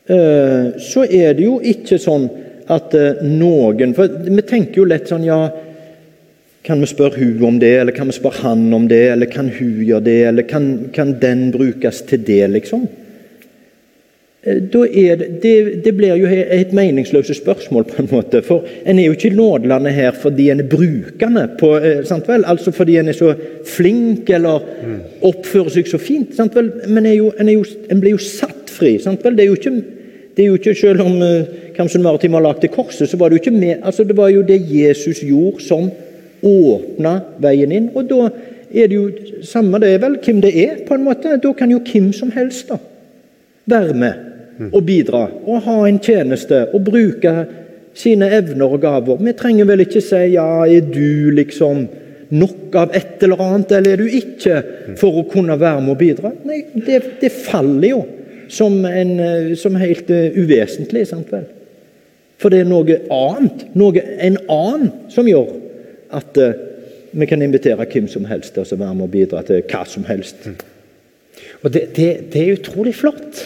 Eh, 0.05 0.65
så 0.79 1.07
er 1.09 1.33
det 1.33 1.47
jo 1.47 1.55
ikke 1.65 1.97
sånn 1.97 2.27
at 2.69 2.93
eh, 2.93 3.23
noen 3.25 3.95
For 3.97 4.11
vi 4.27 4.43
tenker 4.45 4.83
jo 4.83 4.85
lett 4.85 5.09
sånn 5.09 5.23
Ja, 5.25 5.39
kan 6.65 6.81
vi 6.81 6.87
spørre 6.89 7.21
hun 7.21 7.43
om 7.45 7.61
det, 7.61 7.77
eller 7.81 7.93
kan 7.93 8.09
vi 8.09 8.17
spørre 8.17 8.49
han 8.49 8.73
om 8.73 8.89
det, 8.89 9.03
eller 9.13 9.29
kan 9.29 9.51
hun 9.53 9.81
gjøre 9.85 10.05
det, 10.05 10.21
eller 10.31 10.47
kan, 10.49 10.69
kan 10.95 11.17
den 11.21 11.51
brukes 11.53 12.03
til 12.09 12.23
det, 12.25 12.45
liksom? 12.51 12.87
Eh, 14.43 14.63
da 14.73 14.85
det, 15.19 15.27
det, 15.43 15.85
det 15.85 15.93
blir 15.97 16.17
jo 16.17 16.29
et 16.29 16.73
meningsløst 16.73 17.35
spørsmål, 17.37 17.85
på 17.91 18.03
en 18.03 18.09
måte. 18.13 18.41
For 18.43 18.65
en 18.87 18.99
er 18.99 19.11
jo 19.11 19.17
ikke 19.17 19.29
i 19.29 19.37
nådelandet 19.37 19.93
her 19.97 20.17
fordi 20.17 20.49
en 20.51 20.63
er 20.65 20.71
brukende, 20.71 21.47
på, 21.61 21.75
sant 22.09 22.29
vel? 22.29 22.47
altså 22.49 22.73
fordi 22.73 22.97
en 22.97 23.13
er 23.13 23.19
så 23.19 23.35
flink 23.69 24.31
eller 24.31 24.65
mm. 24.65 24.97
oppfører 25.29 25.77
seg 25.77 25.91
så 25.91 26.01
fint. 26.01 26.33
Sant 26.37 26.57
vel? 26.57 26.73
Men 26.89 27.11
er 27.11 27.19
jo, 27.19 27.29
en, 27.41 27.53
jo, 27.53 27.65
en 27.93 28.01
blir 28.01 28.17
jo 28.17 28.25
satt 28.25 28.73
fri. 28.73 28.97
Sant 29.05 29.25
vel? 29.25 29.37
Det 29.37 29.45
er 29.45 29.53
jo 29.53 29.61
ikke 29.61 29.75
det 30.35 30.43
er 30.43 30.49
jo 30.49 30.57
ikke, 30.59 30.75
Selv 30.75 31.05
om 31.05 31.21
Kamsun 31.77 32.03
Maritim 32.03 32.35
har 32.35 32.43
lagt 32.43 32.65
det 32.65 32.73
korset, 32.75 33.07
så 33.07 33.17
var 33.17 33.31
det 33.31 33.37
jo 33.37 33.43
ikke 33.45 33.55
med, 33.55 33.85
altså 33.87 34.03
det 34.03 34.17
var 34.19 34.33
jo 34.33 34.43
det 34.43 34.57
Jesus 34.67 35.21
gjorde, 35.23 35.63
som 35.63 35.93
åpna 36.45 37.15
veien 37.43 37.73
inn. 37.73 37.91
Og 37.95 38.09
da 38.11 38.29
er 38.75 38.91
det 38.91 38.99
jo 38.99 39.43
samme 39.47 39.81
det 39.83 39.95
er 39.95 40.03
vel 40.03 40.19
hvem 40.23 40.41
det 40.45 40.55
er, 40.65 40.79
på 40.87 40.97
en 40.97 41.07
måte. 41.07 41.39
Da 41.43 41.53
kan 41.57 41.73
jo 41.73 41.83
hvem 41.85 42.13
som 42.17 42.33
helst 42.35 42.71
da 42.73 42.79
være 43.71 43.97
med 43.97 44.71
og 44.71 44.85
bidra 44.87 45.25
og 45.51 45.65
ha 45.67 45.77
en 45.89 45.99
tjeneste 45.99 46.61
og 46.77 46.85
bruke 46.87 47.33
sine 47.99 48.29
evner 48.37 48.75
og 48.75 48.83
gaver. 48.83 49.21
Vi 49.23 49.35
trenger 49.39 49.69
vel 49.71 49.85
ikke 49.85 50.03
si 50.03 50.21
ja, 50.35 50.47
er 50.67 50.87
du 50.91 51.31
liksom 51.35 51.87
nok 52.35 52.77
av 52.79 52.95
et 52.97 53.23
eller 53.23 53.43
annet, 53.43 53.73
eller 53.77 53.95
er 53.95 54.03
du 54.03 54.17
ikke, 54.19 54.61
for 54.99 55.21
å 55.21 55.27
kunne 55.31 55.59
være 55.61 55.83
med 55.83 55.95
og 55.95 56.01
bidra? 56.01 56.33
Nei, 56.49 56.65
det, 56.87 57.01
det 57.21 57.31
faller 57.35 57.91
jo 57.93 58.01
som, 58.51 58.81
en, 58.89 59.13
eh, 59.23 59.53
som 59.59 59.77
helt 59.79 60.11
uh, 60.11 60.35
uvesentlig. 60.35 61.05
sant 61.11 61.31
vel? 61.31 61.47
For 62.43 62.51
det 62.51 62.65
er 62.65 62.71
noe 62.71 62.99
annet, 63.15 63.69
noe, 63.79 64.03
en 64.27 64.41
annen, 64.51 64.91
som 65.13 65.29
gjør 65.31 65.53
at 66.15 66.41
uh, 66.41 66.55
vi 67.15 67.29
kan 67.31 67.43
invitere 67.45 67.87
hvem 67.87 68.09
som 68.11 68.27
helst 68.29 68.57
til 68.57 68.65
å 68.65 68.81
være 68.81 68.95
med 68.95 69.07
og 69.07 69.13
bidra 69.13 69.43
til 69.47 69.63
hva 69.71 69.85
som 69.89 70.07
helst. 70.09 70.49
Og 71.63 71.73
det, 71.75 71.89
det, 71.97 72.09
det 72.33 72.43
er 72.43 72.57
utrolig 72.57 72.95
flott. 72.99 73.45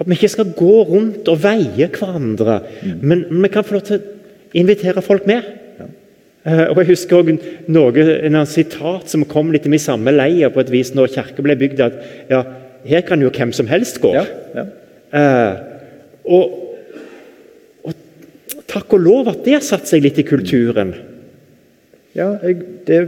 At 0.00 0.08
vi 0.08 0.16
ikke 0.16 0.32
skal 0.32 0.52
gå 0.56 0.76
rundt 0.88 1.28
og 1.30 1.42
veie 1.44 1.88
hverandre, 1.92 2.62
mm. 2.82 2.94
men 3.00 3.26
vi 3.44 3.50
kan 3.52 3.64
få 3.66 3.76
lov 3.76 3.84
til 3.86 4.00
å 4.00 4.56
invitere 4.58 5.04
folk 5.04 5.28
med. 5.30 5.46
Ja. 5.78 5.88
Uh, 6.42 6.64
og 6.72 6.82
Jeg 6.82 6.90
husker 6.92 7.20
også 7.20 7.36
noe, 7.70 8.06
en 8.26 8.42
sitat 8.50 9.12
som 9.12 9.28
kom 9.30 9.52
litt 9.54 9.68
i 9.68 9.80
samme 9.80 10.14
leia 10.14 10.50
på 10.52 10.64
et 10.64 10.72
vis 10.74 10.92
når 10.96 11.14
kirka 11.14 11.44
ble 11.44 11.56
bygd. 11.60 11.84
at 11.86 12.00
ja, 12.32 12.42
her 12.88 13.04
kan 13.06 13.22
jo 13.22 13.30
hvem 13.30 13.52
som 13.54 13.68
helst 13.70 14.00
gå. 14.02 14.12
Ja, 14.16 14.24
ja. 14.56 14.66
Eh, 15.12 15.56
og, 16.24 16.52
og, 17.84 17.96
takk 18.70 18.94
og 18.96 19.02
lov 19.04 19.32
at 19.32 19.42
det 19.44 19.58
har 19.58 19.64
satt 19.66 19.90
seg 19.90 20.04
litt 20.06 20.20
i 20.22 20.26
kulturen. 20.26 20.94
Ja, 22.16 22.34
jeg, 22.44 22.58
det, 22.86 23.00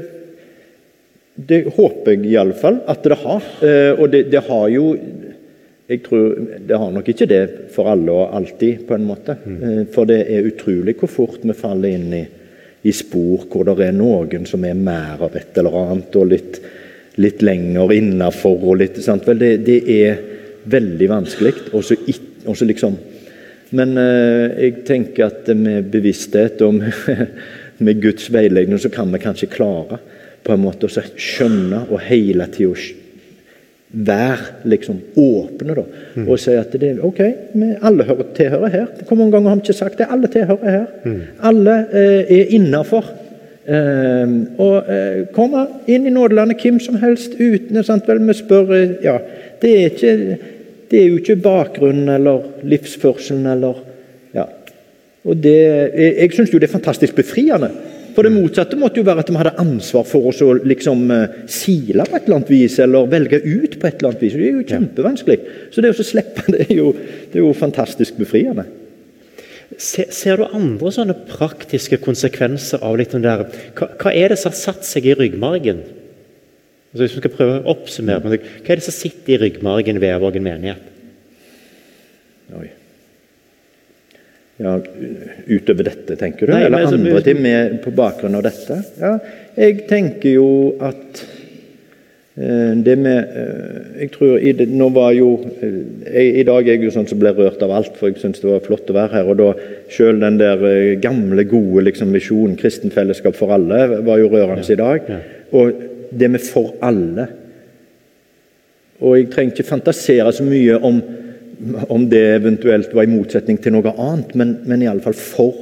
det 1.34 1.64
håper 1.76 2.14
jeg 2.14 2.30
iallfall 2.32 2.80
at 2.88 3.04
det 3.04 3.18
har. 3.20 3.48
Eh, 3.64 3.92
og 3.98 4.10
det, 4.12 4.26
det 4.32 4.44
har 4.48 4.68
jo 4.72 4.92
jeg 5.84 6.00
tror 6.00 6.36
Det 6.64 6.76
har 6.80 6.92
nok 6.94 7.08
ikke 7.12 7.26
det 7.28 7.42
for 7.74 7.90
alle 7.92 8.12
og 8.12 8.32
alltid, 8.36 8.86
på 8.88 8.96
en 8.96 9.04
måte. 9.04 9.36
Mm. 9.44 9.90
For 9.92 10.08
det 10.08 10.22
er 10.32 10.46
utrolig 10.48 10.96
hvor 10.96 11.12
fort 11.12 11.44
vi 11.44 11.56
faller 11.56 11.92
inn 11.92 12.14
i, 12.16 12.22
i, 12.88 12.92
spor 12.92 13.44
hvor 13.50 13.68
det 13.68 13.90
er 13.90 13.96
noen 13.96 14.46
som 14.48 14.64
er 14.64 14.78
mer 14.78 15.20
av 15.20 15.36
et 15.36 15.58
eller 15.60 15.76
annet, 15.82 16.16
og 16.16 16.30
litt, 16.30 16.60
litt 17.20 17.44
lenger 17.44 17.92
innafor 17.98 18.64
og 18.64 18.78
litt 18.80 18.96
sant? 19.04 19.28
Vel, 19.28 19.42
det, 19.42 19.58
det 19.66 19.82
er 19.98 20.22
veldig 20.64 21.10
vanskelig. 21.10 21.54
Og 21.76 21.84
så 21.84 22.70
liksom 22.70 22.96
Men 23.74 23.96
eh, 23.98 24.56
jeg 24.62 24.84
tenker 24.86 25.26
at 25.26 25.48
med 25.56 25.90
bevissthet 25.92 26.60
og 26.62 26.80
med, 27.78 28.02
Guds 28.02 28.28
veiledning 28.32 28.78
så 28.78 28.90
kan 28.92 29.12
vi 29.12 29.22
kanskje 29.22 29.50
klare 29.52 30.00
på 30.44 30.52
en 30.52 30.62
måte 30.62 30.86
å 30.86 30.92
skjønne 30.92 31.86
og 31.88 32.02
hele 32.04 32.46
tida 32.52 32.76
være 33.94 34.66
liksom 34.66 34.96
åpne 35.16 35.74
da, 35.76 35.84
mm. 36.16 36.24
og 36.26 36.38
si 36.42 36.54
at 36.58 36.72
det, 36.80 36.96
ok, 37.04 37.20
vi 37.54 37.68
alle 37.86 38.06
hører, 38.08 38.30
tilhører 38.34 38.72
her. 38.72 38.88
Hvor 39.06 39.18
mange 39.20 39.36
ganger 39.36 39.52
har 39.52 39.60
vi 39.60 39.66
ikke 39.68 39.76
sagt 39.78 40.00
det? 40.00 40.08
Alle 40.10 40.30
tilhører 40.32 40.70
her. 40.70 40.88
Mm. 41.04 41.20
Alle 41.50 41.76
eh, 41.92 42.32
er 42.40 42.50
innafor. 42.58 43.06
Eh, 43.64 44.34
og 44.60 44.90
eh, 44.92 45.20
komme 45.36 45.62
inn 45.88 46.08
i 46.08 46.12
nådelandet 46.12 46.60
hvem 46.60 46.80
som 46.82 46.98
helst 47.00 47.38
uten 47.38 47.80
sant 47.86 48.08
vel, 48.10 48.20
Vi 48.26 48.36
spør 48.36 48.74
eh, 48.76 48.98
ja, 49.04 49.14
det 49.62 49.70
er, 49.72 49.86
ikke, 49.92 50.38
det 50.90 51.00
er 51.00 51.06
jo 51.08 51.22
ikke 51.22 51.40
bakgrunnen 51.44 52.10
eller 52.18 52.66
livsførselen 52.66 53.46
eller. 53.54 53.78
Og 55.24 55.36
det, 55.40 55.58
Jeg, 55.96 56.14
jeg 56.20 56.32
syns 56.36 56.52
jo 56.52 56.60
det 56.60 56.68
er 56.68 56.78
fantastisk 56.78 57.16
befriende 57.16 57.70
for 58.14 58.26
det 58.26 58.30
motsatte 58.34 58.78
måtte 58.78 59.00
jo 59.00 59.06
være 59.06 59.24
at 59.24 59.30
vi 59.32 59.40
hadde 59.40 59.56
ansvar 59.62 60.06
for 60.06 60.30
oss 60.30 60.40
å 60.44 60.52
liksom 60.62 61.02
uh, 61.10 61.40
sile 61.50 62.06
på 62.06 62.14
et 62.14 62.28
eller 62.28 62.38
annet 62.38 62.52
vis, 62.52 62.76
eller 62.82 63.10
velge 63.10 63.40
ut 63.42 63.74
på 63.80 63.88
et 63.88 63.98
eller 63.98 64.12
annet 64.12 64.22
vis. 64.22 64.36
Det 64.38 64.46
er 64.46 64.60
jo 64.60 64.68
kjempevanskelig. 64.68 65.38
Så 65.74 65.82
det 65.82 65.90
å 65.90 66.06
slippe 66.06 66.44
det 66.54 66.68
er 66.68 66.78
jo, 66.78 66.92
det 66.94 67.40
er 67.40 67.42
jo 67.42 67.50
fantastisk 67.58 68.20
befriende. 68.20 68.68
Ser, 69.74 70.12
ser, 70.14 70.38
du 70.38 70.54
andre 70.54 70.92
sånne 70.94 71.16
praktiske 71.26 71.98
konsekvenser 72.04 72.84
av 72.86 72.94
litt 73.00 73.16
om 73.16 73.24
det 73.24 73.32
der 73.32 73.64
hva, 73.74 73.88
hva, 73.98 74.12
er 74.14 74.30
det 74.30 74.38
som 74.38 74.52
har 74.52 74.60
satt 74.60 74.86
seg 74.86 75.08
i 75.10 75.16
ryggmargen? 75.18 75.82
Altså 76.92 77.02
hvis 77.02 77.16
vi 77.16 77.24
skal 77.24 77.34
prøve 77.34 77.58
å 77.58 77.72
oppsummere, 77.74 78.38
Hva 78.62 78.70
er 78.70 78.78
det 78.78 78.86
som 78.86 78.94
sitter 78.94 79.34
i 79.34 79.40
ryggmargen 79.42 79.98
ved 79.98 80.20
Vågen 80.22 80.46
menighet? 80.46 80.92
Oi. 82.54 82.68
Ja, 84.56 84.76
utover 85.46 85.88
dette, 85.88 86.14
tenker 86.16 86.46
du? 86.46 86.52
Nei, 86.54 86.66
Eller 86.68 86.84
altså, 86.84 86.98
andre 87.00 87.22
ting 87.26 87.40
med, 87.42 87.80
på 87.82 87.90
bakgrunn 87.94 88.36
av 88.38 88.44
dette? 88.46 88.76
Ja, 89.00 89.16
jeg 89.58 89.80
tenker 89.90 90.36
jo 90.36 90.46
at 90.78 91.22
eh, 92.38 92.76
det 92.86 92.94
med 93.02 93.34
eh, 93.34 93.88
jeg 94.04 94.12
tror 94.14 94.36
i, 94.38 94.52
det, 94.54 94.68
nå 94.70 94.92
var 94.94 95.10
jo 95.16 95.32
eh, 95.58 95.80
jeg, 96.06 96.28
I 96.44 96.46
dag 96.46 96.68
er 96.68 96.76
jeg 96.76 96.86
jo 96.86 96.94
sånn 96.94 97.10
som 97.10 97.18
ble 97.18 97.34
rørt 97.34 97.64
av 97.66 97.74
alt, 97.74 97.98
for 97.98 98.12
jeg 98.12 98.22
syns 98.22 98.44
det 98.44 98.52
var 98.52 98.62
flott 98.62 98.94
å 98.94 98.96
være 99.00 99.16
her. 99.16 99.32
og 99.32 99.42
da 99.42 99.50
Selv 99.90 100.22
den 100.22 100.38
der 100.38 100.62
gamle, 101.02 101.46
gode 101.50 101.88
liksom, 101.88 102.14
visjonen 102.14 102.54
'Kristen 102.60 102.94
fellesskap 102.94 103.34
for 103.34 103.50
alle' 103.56 104.04
var 104.06 104.22
jo 104.22 104.30
rørende 104.30 104.62
ja, 104.62 104.70
i 104.70 104.82
dag. 104.84 105.10
Ja. 105.10 105.18
Og 105.50 105.82
det 106.14 106.30
med 106.30 106.46
'for 106.46 106.76
alle' 106.78 107.26
Og 109.02 109.18
jeg 109.18 109.30
trenger 109.34 109.52
ikke 109.52 109.66
fantasere 109.66 110.30
så 110.32 110.46
mye 110.46 110.78
om 110.78 111.02
om 111.88 112.08
det 112.10 112.22
eventuelt 112.36 112.94
var 112.94 113.06
i 113.06 113.12
motsetning 113.12 113.58
til 113.62 113.74
noe 113.76 113.92
annet, 113.92 114.34
men, 114.38 114.56
men 114.68 114.84
iallfall 114.84 115.16
for 115.18 115.58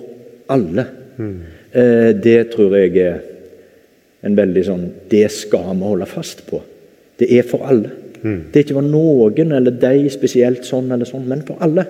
alle. 0.52 0.86
Mm. 1.16 1.34
Eh, 1.72 2.10
det 2.22 2.38
tror 2.52 2.76
jeg 2.76 2.96
er 3.00 3.20
en 4.22 4.36
veldig 4.38 4.62
sånn 4.66 4.84
Det 5.10 5.24
skal 5.32 5.72
vi 5.72 5.88
holde 5.88 6.08
fast 6.08 6.44
på. 6.48 6.60
Det 7.20 7.28
er 7.32 7.46
for 7.48 7.66
alle. 7.68 7.92
Mm. 8.22 8.38
Det 8.50 8.58
er 8.58 8.66
ikke 8.66 8.78
for 8.78 8.86
noen 8.86 9.56
eller 9.56 9.74
deg 9.82 10.06
spesielt 10.14 10.66
sånn 10.68 10.92
eller 10.94 11.08
sånn, 11.08 11.26
men 11.28 11.44
for 11.46 11.62
alle. 11.64 11.86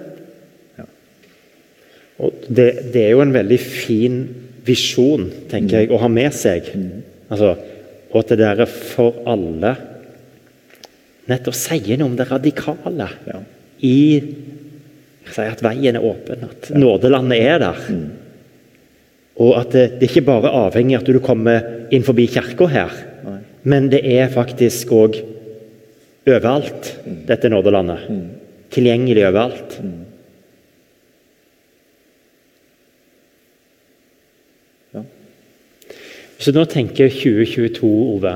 Ja. 0.79 0.87
Og 2.25 2.47
det, 2.49 2.69
det, 2.93 3.07
er 3.07 3.15
jo 3.15 3.25
en 3.25 3.35
veldig 3.35 3.61
fin 3.63 4.23
visjon, 4.67 5.29
tenker 5.51 5.77
mm. 5.77 5.81
jeg, 5.81 5.93
å 5.93 6.03
ha 6.03 6.11
med 6.13 6.37
seg. 6.37 6.69
Mm. 6.77 7.09
Altså, 7.33 7.55
og 8.13 8.21
at 8.21 8.35
det 8.35 8.43
der 8.43 8.69
for 8.69 9.23
alle 9.31 9.77
nettopp 11.31 11.57
sier 11.57 11.99
noe 11.99 12.11
om 12.11 12.17
det 12.19 12.29
radikale. 12.29 13.09
Ja 13.31 13.43
i 13.83 13.99
at 15.33 15.63
veien 15.65 15.97
er 15.97 16.05
åpen, 16.05 16.45
at 16.49 16.71
nådelandet 16.77 17.39
er 17.41 17.63
der. 17.63 17.81
Mm. 17.89 18.05
Og 19.43 19.55
at 19.61 19.73
det, 19.73 19.87
det 19.99 20.07
er 20.07 20.13
ikke 20.13 20.29
bare 20.29 20.53
avhengig 20.67 20.99
av 20.99 21.05
at 21.05 21.13
du 21.15 21.21
kommer 21.25 21.89
inn 21.95 22.05
forbi 22.05 22.27
kirka 22.31 22.69
her, 22.69 22.95
men 23.63 23.89
det 23.93 24.03
er 24.05 24.33
faktisk 24.33 24.93
òg 24.97 25.21
overalt, 26.27 26.95
mm. 27.07 27.21
dette 27.31 27.51
nådelandet. 27.51 28.09
Mm. 28.11 28.25
Tilgjengelig 28.73 29.29
overalt. 29.29 29.79
Du 36.43 36.51
nå 36.51 36.65
tenker 36.67 37.07
jeg 37.07 37.15
2022, 37.21 37.89
Ove. 38.17 38.33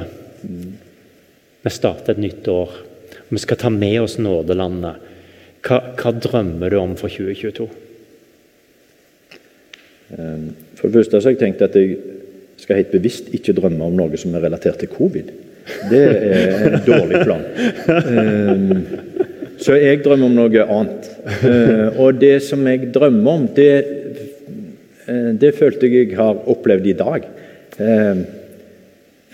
Vi 1.66 1.70
starter 1.74 2.14
et 2.14 2.20
nytt 2.22 2.46
år. 2.46 2.76
Vi 3.34 3.40
skal 3.42 3.58
ta 3.58 3.70
med 3.74 3.98
oss 4.04 4.14
nådelandet. 4.22 5.05
Hva, 5.66 5.80
hva, 5.98 6.12
drømmer 6.22 6.70
du 6.70 6.78
om 6.78 6.94
for 6.98 7.10
2022? 7.10 7.66
Ehm, 10.14 10.52
for 10.78 10.86
det 10.86 11.00
første 11.00 11.18
har 11.18 11.34
jeg 11.34 11.40
tenkt 11.40 11.64
at 11.66 11.74
jeg 11.78 11.96
skal 12.60 12.78
helt 12.78 12.94
bevisst 12.94 13.32
ikke 13.34 13.56
drømme 13.56 13.88
om 13.88 13.96
noe 13.98 14.20
som 14.20 14.36
er 14.36 14.46
relatert 14.46 14.78
til 14.82 14.92
covid. 14.92 15.32
Det 15.90 16.02
er 16.06 16.68
en 16.68 16.78
dårlig 16.86 17.24
plan. 17.26 17.42
Ehm, 18.12 18.86
så 19.58 19.74
jeg 19.80 20.04
drømmer 20.04 20.28
om 20.28 20.38
noe 20.38 20.68
annet. 20.78 21.10
Ehm, 21.40 21.98
og 21.98 22.22
det 22.22 22.36
som 22.46 22.62
jeg 22.70 22.92
drømmer 22.94 23.40
om, 23.40 23.50
det, 23.56 23.72
det 25.40 25.54
følte 25.58 25.90
jeg 25.90 26.12
jeg 26.12 26.20
har 26.20 26.46
opplevd 26.46 26.90
i 26.92 26.98
dag. 27.02 27.30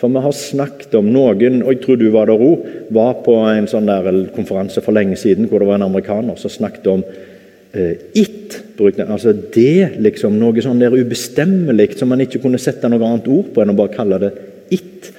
For 0.02 0.10
vi 0.10 0.18
har 0.18 0.32
snakket 0.34 0.96
om 0.98 1.12
noen, 1.14 1.60
og 1.62 1.76
jeg 1.76 1.80
tror 1.84 1.98
du 2.00 2.08
var 2.10 2.26
der 2.26 2.40
òg, 2.42 2.64
var 2.90 3.20
på 3.22 3.36
en 3.46 3.68
sånn 3.70 3.86
der 3.86 4.08
konferanse 4.34 4.82
for 4.82 4.96
lenge 4.96 5.14
siden 5.20 5.46
hvor 5.46 5.62
det 5.62 5.68
var 5.68 5.78
en 5.78 5.86
amerikaner 5.86 6.40
som 6.40 6.50
snakket 6.50 6.88
om 6.90 7.04
eh, 7.06 8.00
it. 8.18 8.56
Altså 8.82 9.30
det, 9.30 10.00
liksom. 10.02 10.40
Noe 10.40 10.64
sånn 10.64 10.82
der 10.82 10.96
ubestemmelig 10.96 11.92
som 12.00 12.10
man 12.10 12.24
ikke 12.24 12.42
kunne 12.42 12.58
sette 12.58 12.90
noe 12.90 12.98
annet 12.98 13.30
ord 13.30 13.52
på 13.54 13.62
enn 13.62 13.70
å 13.70 13.78
bare 13.78 13.94
kalle 13.94 14.18
det 14.24 14.32
it. 14.74 15.12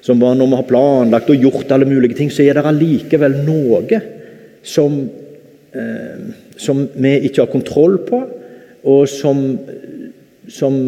Som 0.00 0.24
var 0.24 0.40
når 0.40 0.48
vi 0.48 0.60
har 0.62 0.68
planlagt 0.72 1.34
og 1.36 1.44
gjort 1.44 1.76
alle 1.76 1.90
mulige 1.92 2.16
ting, 2.22 2.32
så 2.32 2.46
er 2.46 2.56
det 2.56 2.64
allikevel 2.64 3.42
noe 3.44 4.02
som, 4.64 5.02
eh, 5.76 6.26
som 6.56 6.86
vi 6.96 7.16
ikke 7.28 7.44
har 7.44 7.52
kontroll 7.52 8.00
på, 8.08 8.24
og 8.88 9.04
som, 9.04 9.44
som, 10.48 10.82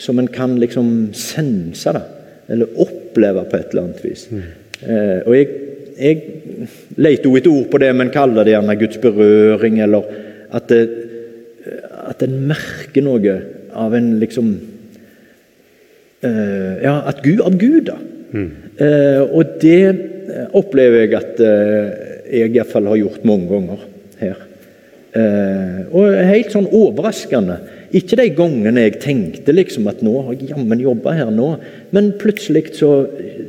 som 0.00 0.24
en 0.24 0.36
kan 0.40 0.56
liksom 0.56 0.94
sense. 1.12 1.92
da 1.92 2.15
eller 2.52 2.78
oppleve 2.82 3.44
på 3.50 3.58
et 3.58 3.72
eller 3.72 3.86
annet 3.86 4.04
vis. 4.04 4.26
Mm. 4.30 4.44
Eh, 4.86 5.18
og 5.24 5.36
jeg, 5.36 5.48
jeg 5.96 6.68
leter 7.00 7.28
jo 7.28 7.36
etter 7.38 7.52
ord 7.52 7.68
på 7.72 7.80
det, 7.82 7.92
men 7.96 8.12
kaller 8.14 8.46
det 8.46 8.54
gjerne 8.54 8.78
Guds 8.80 9.00
berøring, 9.02 9.80
eller 9.84 10.10
at, 10.54 10.70
det, 10.70 10.82
at 12.06 12.22
en 12.26 12.36
merker 12.50 13.06
noe 13.06 13.38
av 13.76 13.96
en 13.96 14.12
liksom 14.20 14.52
eh, 16.24 16.74
Ja, 16.84 17.00
at 17.08 17.22
Gud, 17.24 17.40
av 17.44 17.56
Gud, 17.60 17.88
da. 17.90 17.96
Mm. 18.36 18.50
Eh, 18.76 19.22
og 19.24 19.56
det 19.62 19.80
opplever 20.56 21.04
jeg 21.04 21.16
at 21.16 21.40
eh, 21.44 21.94
jeg 22.42 22.56
iallfall 22.56 22.90
har 22.90 23.00
gjort 23.00 23.26
mange 23.28 23.48
ganger 23.50 23.84
her. 24.20 24.42
Eh, 25.16 25.78
og 25.96 26.16
helt 26.28 26.52
sånn 26.52 26.68
overraskende 26.74 27.60
Ikke 27.96 28.18
de 28.20 28.28
gangene 28.36 28.86
jeg 28.86 29.00
tenkte 29.02 29.54
liksom 29.54 29.88
at 29.90 30.02
nå 30.04 30.14
har 30.26 30.36
jeg 30.36 30.52
jammen 30.52 30.82
jobba 30.82 31.14
her 31.16 31.32
nå, 31.32 31.54
men 31.96 32.12
plutselig 32.20 32.74
så, 32.76 32.90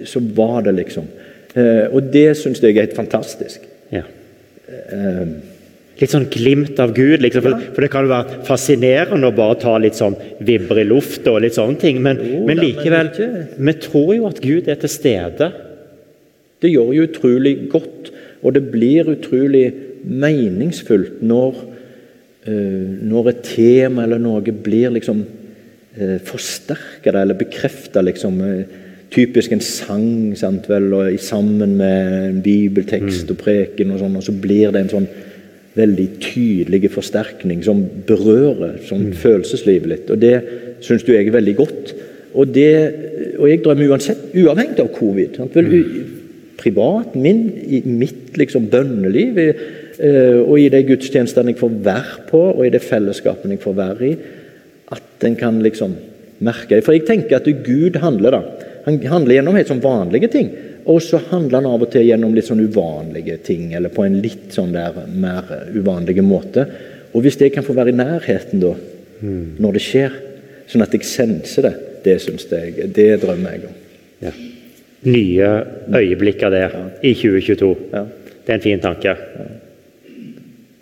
så 0.08 0.22
var 0.38 0.62
det 0.68 0.77
liksom. 0.77 1.10
Eh, 1.58 1.86
og 1.89 2.12
det 2.13 2.30
syns 2.39 2.62
jeg 2.63 2.75
er 2.75 2.86
helt 2.86 2.98
fantastisk. 2.98 3.66
Ja. 3.92 4.06
Litt 5.98 6.13
sånn 6.13 6.27
glimt 6.30 6.77
av 6.82 6.92
Gud. 6.94 7.24
Liksom, 7.24 7.44
for, 7.46 7.63
for, 7.74 7.84
det 7.84 7.89
kan 7.94 8.06
jo 8.06 8.12
være 8.12 8.42
fascinerende 8.46 9.32
å 9.32 9.36
bare 9.36 9.58
ta 9.62 9.77
litt 9.82 9.98
sånn 9.98 10.18
vibber 10.46 10.84
i 10.84 10.86
lufta 10.86 11.34
og 11.34 11.42
litt 11.46 11.58
sånne 11.58 11.80
ting, 11.82 12.01
men, 12.06 12.22
jo, 12.22 12.44
men 12.46 12.62
likevel 12.62 13.10
Vi 13.58 13.74
tror 13.82 14.12
jo 14.13 14.27
at 14.30 14.42
Gud 14.44 14.70
er 14.70 14.77
til 14.82 14.94
stede. 14.94 15.50
Det 16.62 16.70
gjør 16.74 16.94
jo 16.94 17.08
utrolig 17.08 17.56
godt, 17.72 18.12
og 18.46 18.54
det 18.54 18.63
blir 18.70 19.10
utrolig 19.16 19.66
meningsfullt 20.08 21.24
når, 21.25 21.58
når 22.48 23.30
et 23.32 23.39
tema 23.44 24.06
eller 24.06 24.22
noe 24.24 24.42
blir 24.42 24.94
liksom 24.96 25.24
uh, 25.24 26.18
forsterka 26.24 27.12
eller 27.12 27.38
bekrefta. 27.39 28.04
Liksom, 28.06 28.42
uh, 28.42 28.84
typisk 29.13 29.54
en 29.56 29.63
sang 29.63 30.36
sant 30.39 30.68
vel, 30.70 30.89
og 30.96 31.20
sammen 31.24 31.77
med 31.80 32.18
en 32.18 32.42
bibeltekst 32.44 33.32
og 33.32 33.39
preken, 33.42 33.94
og 33.94 34.01
sånn, 34.01 34.20
og 34.20 34.25
så 34.25 34.36
blir 34.36 34.74
det 34.75 34.84
en 34.84 34.94
sånn 34.98 35.10
veldig 35.77 36.08
tydelig 36.24 36.92
forsterkning 36.96 37.62
som 37.66 37.84
berører 38.08 38.80
som 38.88 39.08
mm. 39.08 39.16
følelseslivet 39.22 39.92
litt. 39.92 40.12
Og 40.13 40.22
Det 40.22 40.36
syns 40.86 41.06
du 41.06 41.13
jeg 41.13 41.27
er 41.27 41.38
veldig 41.38 41.56
godt. 41.58 41.94
Og, 42.38 42.50
det, 42.54 42.72
og 43.38 43.48
jeg 43.50 43.62
drømmer 43.66 43.94
uansett, 43.94 44.30
uavhengig 44.38 44.82
av 44.84 44.92
covid. 44.94 45.39
Vel, 45.54 45.70
mm. 45.70 46.16
Privat, 46.58 47.16
min, 47.16 47.46
i 47.64 47.82
mitt 47.86 48.38
liksom 48.40 48.70
bønneliv, 48.74 49.40
uh, 50.02 50.42
og 50.44 50.56
i 50.60 50.70
de 50.74 50.84
gudstjenestene 50.88 51.54
jeg 51.54 51.62
får 51.62 51.80
være 51.86 52.28
på, 52.30 52.44
og 52.56 52.66
i 52.66 52.74
det 52.74 52.84
fellesskapet 52.86 53.54
jeg 53.56 53.64
får 53.64 53.78
være 53.78 54.10
i, 54.10 54.14
at 54.98 55.28
en 55.28 55.36
kan 55.40 55.60
liksom 55.64 55.98
merke 56.38 56.78
For 56.86 56.94
jeg 56.94 57.08
tenker 57.08 57.40
at 57.40 57.48
Gud 57.66 57.98
handler 57.98 58.36
da. 58.36 58.42
Han 58.86 59.00
handler 59.10 59.40
gjennom 59.40 59.56
helt 59.58 59.72
sånn 59.72 59.82
vanlige 59.84 60.30
ting. 60.32 60.52
Og 60.88 61.02
så 61.04 61.20
handler 61.32 61.60
han 61.60 61.68
av 61.68 61.82
og 61.84 61.90
til 61.92 62.06
gjennom 62.08 62.36
litt 62.36 62.48
sånn 62.48 62.62
uvanlige 62.64 63.40
ting, 63.44 63.72
eller 63.76 63.92
på 63.92 64.06
en 64.06 64.20
litt 64.24 64.54
sånn 64.56 64.72
der 64.76 64.96
mer 65.12 65.50
uvanlige 65.76 66.24
måte. 66.24 66.64
Og 67.12 67.26
hvis 67.26 67.40
det 67.42 67.52
kan 67.56 67.66
få 67.68 67.76
være 67.76 67.92
i 67.92 67.98
nærheten 67.98 68.62
da, 68.64 68.72
mm. 69.20 69.58
når 69.60 69.76
det 69.76 69.84
skjer, 69.84 70.16
sånn 70.72 70.86
at 70.86 70.96
jeg 70.96 71.08
senser 71.10 71.68
det, 71.68 71.74
det 72.06 72.16
syns 72.24 72.46
jeg 72.52 72.88
Det 72.96 73.10
drømmer 73.20 73.58
jeg 73.58 73.68
om. 73.68 73.76
Ja. 74.24 74.32
Nye 75.06 75.50
øyeblikk 75.94 76.42
av 76.48 76.54
det 76.56 76.63
ja. 76.66 76.84
i 77.01 77.13
2022. 77.13 77.70
Ja. 77.94 78.04
Det 78.46 78.54
er 78.54 78.58
en 78.58 78.63
fin 78.63 78.82
tanke. 78.82 79.13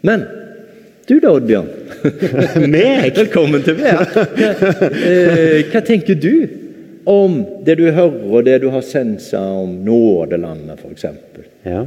Men 0.05 0.23
du 1.09 1.19
da, 1.19 1.33
Oddbjørn? 1.35 1.67
meg? 2.75 3.11
Velkommen 3.17 3.65
til 3.65 3.77
meg. 3.81 4.15
Eh, 5.05 5.65
hva 5.69 5.81
tenker 5.85 6.17
du 6.17 6.31
om 7.05 7.41
det 7.65 7.75
du 7.77 7.85
hører, 7.91 8.23
og 8.31 8.45
det 8.47 8.59
du 8.63 8.71
har 8.73 8.81
sensa 8.85 9.41
om 9.59 9.75
nådelandet, 9.85 10.81
f.eks. 10.81 11.05
Ja. 11.65 11.83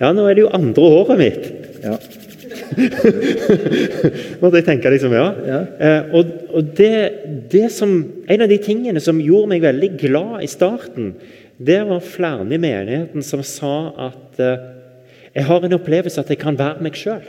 Ja, 0.00 0.10
nå 0.16 0.24
er 0.26 0.36
det 0.36 0.46
jo 0.46 0.54
andre 0.56 0.90
året 1.00 1.20
mitt. 1.20 1.44
Ja. 1.84 1.98
Måtte 4.40 4.58
jeg 4.58 4.66
tenke 4.66 4.92
liksom, 4.92 5.14
ja. 5.16 5.26
ja. 5.46 5.60
Eh, 5.76 6.14
og, 6.16 6.32
og 6.56 6.72
det, 6.76 6.94
det, 7.52 7.66
som, 7.74 7.92
En 8.30 8.44
av 8.44 8.50
de 8.50 8.58
tingene 8.62 9.02
som 9.02 9.20
gjorde 9.22 9.52
meg 9.52 9.64
veldig 9.64 9.90
glad 10.00 10.44
i 10.44 10.50
starten, 10.50 11.12
det 11.60 11.80
var 11.88 12.04
flere 12.04 12.46
i 12.46 12.60
menigheten 12.60 13.24
som 13.26 13.42
sa 13.44 13.74
at 14.08 14.40
eh, 14.40 14.64
jeg 15.36 15.46
har 15.46 15.66
en 15.66 15.76
opplevelse 15.76 16.22
at 16.22 16.32
jeg 16.32 16.40
kan 16.40 16.58
være 16.58 16.82
meg 16.84 16.96
sjøl. 16.98 17.22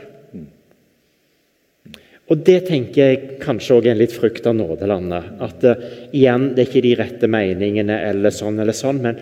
Og 2.32 2.40
Det 2.46 2.62
tenker 2.64 3.02
jeg 3.02 3.38
kanskje 3.42 3.76
også 3.76 3.88
er 3.90 3.92
en 3.92 4.00
litt 4.00 4.14
frukt 4.14 4.46
av 4.48 4.54
nådelandet. 4.56 5.32
At 5.42 5.64
uh, 5.68 5.82
igjen, 6.16 6.52
det 6.54 6.62
er 6.62 6.70
ikke 6.70 6.84
de 6.86 6.92
rette 6.96 7.28
meningene 7.28 7.98
eller 8.08 8.32
sånn 8.32 8.60
eller 8.62 8.76
sånn, 8.76 9.02
men, 9.04 9.18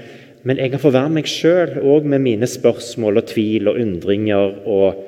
men 0.46 0.60
jeg 0.60 0.72
kan 0.72 0.80
få 0.80 0.92
være 0.94 1.12
meg 1.12 1.28
sjøl 1.28 1.76
òg 1.84 2.06
med 2.08 2.22
mine 2.24 2.48
spørsmål 2.48 3.20
og 3.20 3.28
tvil 3.28 3.68
og 3.68 3.80
undringer. 3.82 4.54
Og, 4.64 5.02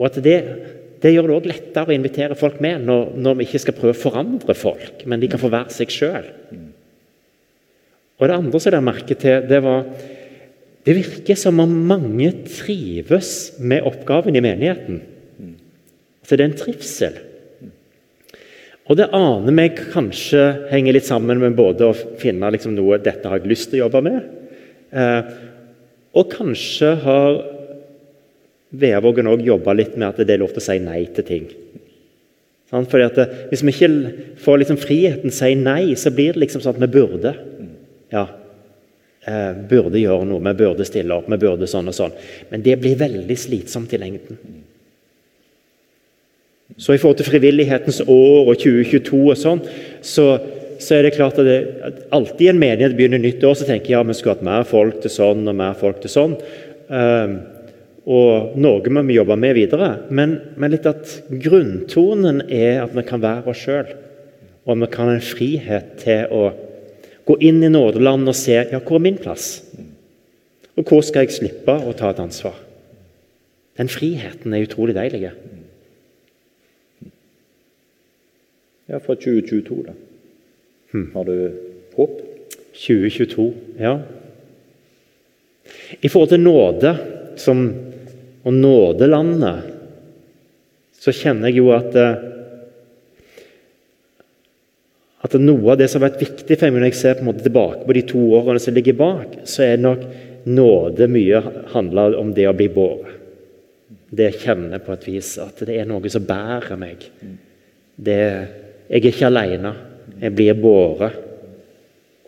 og 0.00 0.06
at 0.08 0.18
det, 0.24 0.38
det 1.02 1.12
gjør 1.14 1.28
det 1.30 1.36
òg 1.36 1.48
lettere 1.52 1.92
å 1.92 1.94
invitere 1.94 2.38
folk 2.38 2.58
med 2.64 2.82
når, 2.88 3.12
når, 3.22 3.38
vi 3.38 3.46
ikke 3.46 3.62
skal 3.62 3.78
prøve 3.78 3.94
å 3.94 4.02
forandre 4.02 4.56
folk, 4.58 5.04
men 5.06 5.22
de 5.22 5.30
kan 5.30 5.42
få 5.42 5.52
være 5.52 5.74
seg 5.74 5.94
sjøl. 5.94 6.28
Og 8.18 8.28
det 8.28 8.38
andre 8.38 8.62
som 8.62 8.76
jeg 8.76 8.86
merket 8.86 9.22
til, 9.24 9.46
det 9.50 9.62
var 9.64 9.86
Det 10.82 10.96
virker 10.96 11.36
som 11.38 11.60
om 11.62 11.70
mange 11.86 12.32
trives 12.42 13.52
med 13.62 13.84
oppgaven 13.86 14.34
i 14.34 14.40
menigheten. 14.42 14.96
Så 16.26 16.34
det 16.34 16.42
er 16.42 16.50
en 16.50 16.58
trivsel. 16.58 17.20
Og 18.90 18.98
det 18.98 19.12
aner 19.14 19.54
meg 19.54 19.78
kanskje 19.92 20.42
henger 20.72 20.96
litt 20.96 21.06
sammen 21.06 21.38
med 21.40 21.54
både 21.58 21.86
å 21.86 21.96
finne 22.18 22.50
liksom 22.50 22.74
noe 22.74 22.98
dette 23.02 23.28
har 23.30 23.38
jeg 23.38 23.52
lyst 23.52 23.70
til 23.70 23.80
å 23.80 23.84
jobbe 23.86 24.02
med, 24.08 24.22
eh, 24.90 25.32
og 26.12 26.32
kanskje 26.32 26.94
har 27.06 27.42
Veavågen 28.72 29.28
òg 29.28 29.42
jobba 29.44 29.74
litt 29.76 29.98
med 29.98 30.06
at 30.08 30.20
det 30.24 30.32
er 30.32 30.40
lov 30.40 30.54
til 30.54 30.62
å 30.62 30.64
si 30.64 30.78
nei 30.80 31.02
til 31.12 31.26
ting. 31.28 31.48
Sånn? 32.72 32.86
Fordi 32.88 33.04
at 33.04 33.50
Hvis 33.50 33.60
vi 33.60 33.74
ikke 33.74 34.38
får 34.40 34.62
liksom 34.62 34.78
friheten 34.80 35.28
til 35.28 35.34
å 35.34 35.40
si 35.42 35.54
nei, 35.60 35.94
så 35.94 36.12
blir 36.14 36.32
det 36.32 36.40
liksom 36.46 36.62
sånn 36.64 36.78
at 36.78 36.80
vi 36.80 36.88
burde. 36.94 37.34
Ja, 38.12 38.26
eh, 39.26 39.52
burde 39.68 40.00
gjøre 40.00 40.24
noe, 40.24 40.40
vi 40.40 40.54
burde 40.64 40.88
stille 40.88 41.12
opp, 41.12 41.28
vi 41.28 41.36
burde 41.36 41.68
sånn 41.68 41.88
og 41.88 41.96
sånn. 41.96 42.16
Men 42.50 42.64
det 42.64 42.80
blir 42.80 42.96
veldig 42.96 43.36
slitsomt 43.36 43.92
i 43.92 44.00
lengden. 44.00 44.40
Så 46.80 46.94
i 46.94 47.00
forhold 47.00 47.20
til 47.20 47.28
frivillighetens 47.28 48.02
år 48.06 48.50
og 48.50 48.58
2022 48.58 49.22
og 49.22 49.38
sånn, 49.38 49.62
så, 50.00 50.26
så, 50.78 50.96
er 50.96 51.06
det 51.06 51.14
klart 51.16 51.40
at, 51.40 51.48
det, 51.48 51.58
at 51.84 52.04
alltid 52.14 52.52
en 52.52 52.60
menighet 52.62 52.96
begynner 52.98 53.22
nytt 53.22 53.44
år, 53.44 53.56
så 53.58 53.68
tenker 53.68 53.92
jeg 53.92 53.98
ja, 53.98 54.04
vi 54.08 54.16
skulle 54.16 54.36
hatt 54.38 54.46
mer 54.46 54.68
folk 54.68 55.02
til 55.02 55.12
sånn 55.12 55.44
og 55.46 55.58
mer 55.58 55.76
folk 55.78 56.00
til 56.02 56.12
sånn. 56.12 56.36
Um, 56.92 57.36
og 58.02 58.56
noe 58.58 58.90
må 58.90 59.04
vi 59.06 59.18
jobbe 59.20 59.36
med 59.38 59.54
videre. 59.54 59.92
Men, 60.10 60.34
men, 60.56 60.72
litt 60.74 60.88
at 60.90 61.12
grunntonen 61.30 62.42
er 62.48 62.82
at 62.82 62.96
vi 62.96 63.04
kan 63.06 63.22
være 63.22 63.52
oss 63.52 63.62
sjøl. 63.62 63.92
Og 64.66 64.78
vi 64.80 64.90
kan 64.90 65.10
ha 65.10 65.16
en 65.16 65.24
frihet 65.24 65.96
til 66.02 66.34
å 66.34 66.42
gå 67.28 67.38
inn 67.46 67.62
i 67.62 67.70
nådeland 67.70 68.26
og 68.30 68.36
se 68.36 68.56
ja, 68.58 68.80
hvor 68.82 68.98
er 68.98 69.06
min 69.06 69.20
plass? 69.22 69.62
Og 70.78 70.88
hvor 70.88 71.02
skal 71.04 71.26
jeg 71.26 71.36
slippe 71.36 71.74
å 71.74 71.94
ta 71.94 72.10
et 72.10 72.22
ansvar? 72.22 72.56
Den 73.78 73.90
friheten 73.92 74.54
er 74.54 74.66
utrolig 74.66 74.96
deilig. 74.96 75.30
Ja, 78.90 78.98
fra 79.00 79.14
2022, 79.14 79.82
da. 79.86 79.94
Hmm. 80.92 81.10
Har 81.14 81.24
du 81.24 81.36
håp? 81.96 82.18
2022, 82.72 83.52
ja. 83.78 84.00
I 86.00 86.08
forhold 86.08 86.32
til 86.32 86.40
nåde 86.40 86.96
som, 87.40 87.62
og 88.42 88.54
nådelandet 88.54 89.68
så 91.02 91.12
kjenner 91.14 91.50
jeg 91.50 91.60
jo 91.62 91.72
at 91.74 91.96
eh, 91.98 92.28
at 95.22 95.34
noe 95.38 95.72
av 95.72 95.78
det 95.78 95.86
som 95.90 96.00
har 96.02 96.10
vært 96.10 96.24
viktig 96.24 96.56
for 96.58 96.72
meg 96.72 96.82
når 96.82 96.88
jeg 96.90 96.98
ser 96.98 97.18
på 97.18 97.22
en 97.22 97.28
måte 97.30 97.44
tilbake 97.46 97.84
på 97.86 97.94
de 97.94 98.02
to 98.10 98.22
årene 98.40 98.62
som 98.62 98.74
ligger 98.74 98.98
bak, 98.98 99.36
så 99.46 99.62
er 99.68 99.82
nok 99.82 100.02
nåde 100.50 101.06
mye 101.10 101.42
handler 101.74 102.16
om 102.18 102.32
det 102.34 102.48
å 102.50 102.56
bli 102.58 102.66
båret. 102.74 103.20
Det 104.12 104.26
jeg 104.26 104.40
kjenner 104.42 104.82
på 104.82 104.92
et 104.92 105.06
vis, 105.08 105.36
at 105.40 105.62
det 105.64 105.76
er 105.78 105.86
noe 105.88 106.10
som 106.12 106.26
bærer 106.26 106.76
meg. 106.76 107.06
Det 107.96 108.24
jeg 108.92 109.00
er 109.00 109.08
ikke 109.08 109.28
alene. 109.30 109.72
Jeg 110.20 110.34
blir 110.36 110.58
båret. 110.60 111.14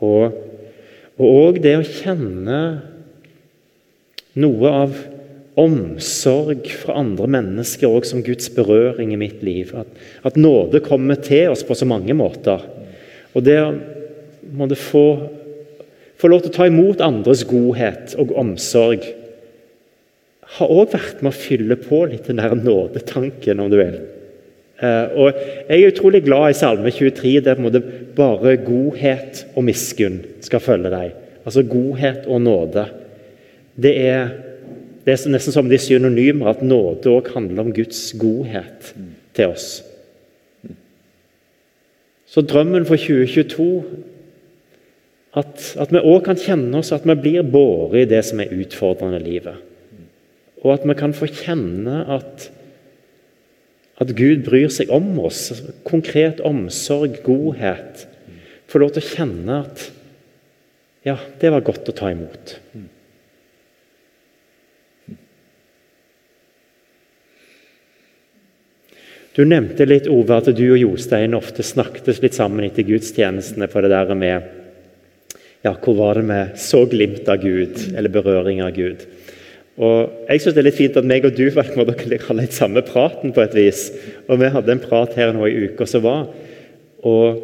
Og 0.04 1.20
òg 1.20 1.60
det 1.62 1.74
å 1.78 1.84
kjenne 1.86 2.60
noe 4.40 4.70
av 4.72 4.94
omsorg 5.60 6.66
fra 6.80 6.96
andre 6.98 7.28
mennesker 7.30 7.92
òg 7.92 8.08
som 8.08 8.24
Guds 8.26 8.48
berøring 8.56 9.12
i 9.14 9.20
mitt 9.20 9.44
liv. 9.46 9.70
At, 9.76 9.90
at, 10.26 10.40
nåde 10.40 10.82
kommer 10.82 11.20
til 11.22 11.52
oss 11.52 11.62
på 11.66 11.76
så 11.78 11.86
mange 11.86 12.16
måter. 12.16 12.64
Og 13.36 13.44
det 13.46 13.60
må 14.56 14.66
det 14.70 14.80
få, 14.80 15.04
få 16.18 16.32
lov 16.32 16.42
til 16.42 16.54
å 16.54 16.56
ta 16.56 16.70
imot 16.70 17.04
andres 17.04 17.44
godhet 17.46 18.16
og 18.18 18.34
omsorg 18.40 19.04
har 20.54 20.70
òg 20.70 20.92
vært 20.92 21.22
med 21.22 21.32
å 21.32 21.36
fylle 21.36 21.76
på 21.80 22.04
litt 22.10 22.28
den 22.28 22.38
der 22.38 22.54
nådetanken, 22.58 23.62
om 23.62 23.70
du 23.72 23.78
vil. 23.80 23.96
Eh, 24.84 25.16
og 25.16 25.32
Jeg 25.68 25.80
er 25.80 25.92
utrolig 25.92 26.22
glad 26.24 26.50
i 26.50 26.58
Salme 26.58 26.90
23, 26.90 27.40
der 27.40 27.54
på 27.54 27.70
bare 28.16 28.56
godhet 28.60 29.46
og 29.56 29.64
miskunn 29.64 30.20
skal 30.44 30.60
følge 30.60 30.92
deg. 30.92 31.14
Altså 31.44 31.64
godhet 31.68 32.26
og 32.26 32.42
nåde. 32.42 32.86
Det 33.76 33.94
er, 34.00 34.28
det 35.04 35.14
er 35.14 35.32
nesten 35.32 35.54
som 35.54 35.68
de 35.70 35.78
synonymer, 35.80 36.52
at 36.52 36.62
nåde 36.62 37.10
òg 37.10 37.32
handler 37.34 37.64
om 37.64 37.72
Guds 37.74 38.12
godhet 38.20 38.94
til 39.34 39.52
oss. 39.54 39.82
Så 42.26 42.42
drømmen 42.42 42.86
for 42.86 42.98
2022 42.98 43.84
at, 45.38 45.74
at 45.80 45.92
vi 45.92 46.02
òg 46.02 46.24
kan 46.26 46.38
kjenne 46.38 46.78
oss 46.78 46.92
at 46.94 47.06
vi 47.06 47.14
blir 47.18 47.46
båret 47.46 48.04
i 48.04 48.10
det 48.10 48.22
som 48.26 48.40
er 48.42 48.52
utfordrende 48.54 49.20
i 49.20 49.26
livet. 49.26 49.56
Og 50.64 50.72
at 50.76 50.86
vi 50.88 50.96
kan 50.98 51.14
få 51.14 51.28
kjenne 51.30 52.04
at 52.10 52.48
At 54.02 54.10
Gud 54.18 54.42
bryr 54.46 54.72
seg 54.74 54.90
om 54.94 55.12
oss. 55.22 55.52
Konkret 55.86 56.42
omsorg, 56.44 57.20
godhet. 57.26 58.08
Få 58.70 58.82
lov 58.82 58.94
til 58.94 59.04
å 59.04 59.12
kjenne 59.12 59.60
at 59.66 59.86
ja, 61.04 61.18
det 61.40 61.50
var 61.52 61.64
godt 61.66 61.90
å 61.92 61.94
ta 61.94 62.08
imot. 62.10 62.56
Du 69.34 69.42
nevnte 69.42 69.84
litt 69.86 70.06
Ove, 70.08 70.36
at 70.38 70.48
du 70.54 70.64
og 70.70 70.78
Jostein 70.78 71.34
ofte 71.36 71.64
snakket 71.66 72.22
litt 72.22 72.36
sammen 72.36 72.64
etter 72.64 72.86
gudstjenestene 72.86 73.66
på 73.70 73.82
det 73.82 73.90
der 73.90 74.14
med 74.14 74.52
ja, 75.64 75.72
Hvor 75.72 75.96
var 75.98 76.20
det 76.20 76.26
vi 76.28 76.40
så 76.60 76.84
glimt 76.86 77.28
av 77.28 77.40
Gud, 77.42 77.78
eller 77.96 78.12
berøring 78.12 78.62
av 78.62 78.74
Gud? 78.76 79.02
Og 79.74 80.28
Jeg 80.28 80.40
syns 80.40 80.54
det 80.54 80.62
er 80.62 80.68
litt 80.68 80.78
fint 80.78 80.98
at 81.00 81.06
meg 81.06 81.24
og 81.26 81.34
du 81.34 81.48
dere 81.50 82.20
ha 82.28 82.36
litt 82.38 82.54
samme 82.54 82.82
praten 82.86 83.34
på 83.34 83.42
et 83.42 83.56
vis. 83.56 83.88
Og 84.28 84.38
Vi 84.38 84.52
hadde 84.54 84.72
en 84.72 84.82
prat 84.82 85.14
her 85.18 85.32
nå 85.34 85.48
i 85.48 85.70
uka 85.70 85.86
som 85.86 86.04
var. 86.04 86.28
Og 87.02 87.42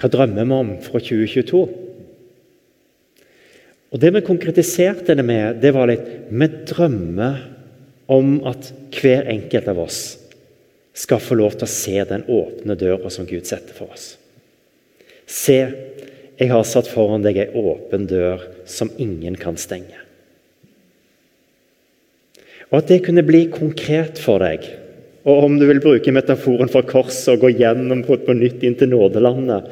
hva 0.00 0.10
drømmer 0.10 0.44
vi 0.44 0.58
om 0.58 0.74
fra 0.82 1.00
2022? 1.00 1.62
Og 3.92 4.00
Det 4.00 4.10
vi 4.14 4.24
konkretiserte 4.24 5.14
det 5.14 5.24
med, 5.24 5.60
det 5.60 5.72
var 5.74 5.88
litt 5.88 6.28
Vi 6.28 6.48
drømmer 6.68 7.40
om 8.12 8.40
at 8.48 8.72
hver 8.92 9.28
enkelt 9.30 9.68
av 9.68 9.78
oss 9.78 10.00
skal 10.92 11.22
få 11.22 11.38
lov 11.40 11.56
til 11.56 11.64
å 11.64 11.72
se 11.72 12.04
den 12.08 12.24
åpne 12.28 12.76
døra 12.76 13.08
som 13.12 13.24
Gud 13.28 13.48
setter 13.48 13.72
for 13.72 13.92
oss. 13.94 14.16
Se, 15.24 15.58
jeg 16.36 16.50
har 16.50 16.64
satt 16.68 16.90
foran 16.90 17.24
deg 17.24 17.38
ei 17.40 17.48
åpen 17.56 18.04
dør 18.10 18.42
som 18.68 18.90
ingen 19.00 19.38
kan 19.40 19.56
stenge. 19.56 20.01
Og 22.72 22.78
at 22.80 22.88
det 22.88 23.02
kunne 23.04 23.24
bli 23.26 23.44
konkret 23.52 24.20
for 24.20 24.40
deg. 24.40 24.64
Og 25.28 25.44
om 25.46 25.58
du 25.60 25.66
vil 25.68 25.82
bruke 25.82 26.14
metaforen 26.14 26.70
for 26.72 26.88
korset 26.88 27.34
og 27.34 27.44
gå 27.44 27.52
gjennom 27.60 28.00
på, 28.06 28.16
på 28.24 28.34
nytt 28.34 28.64
inn 28.66 28.78
til 28.80 28.90
nådelandet, 28.90 29.68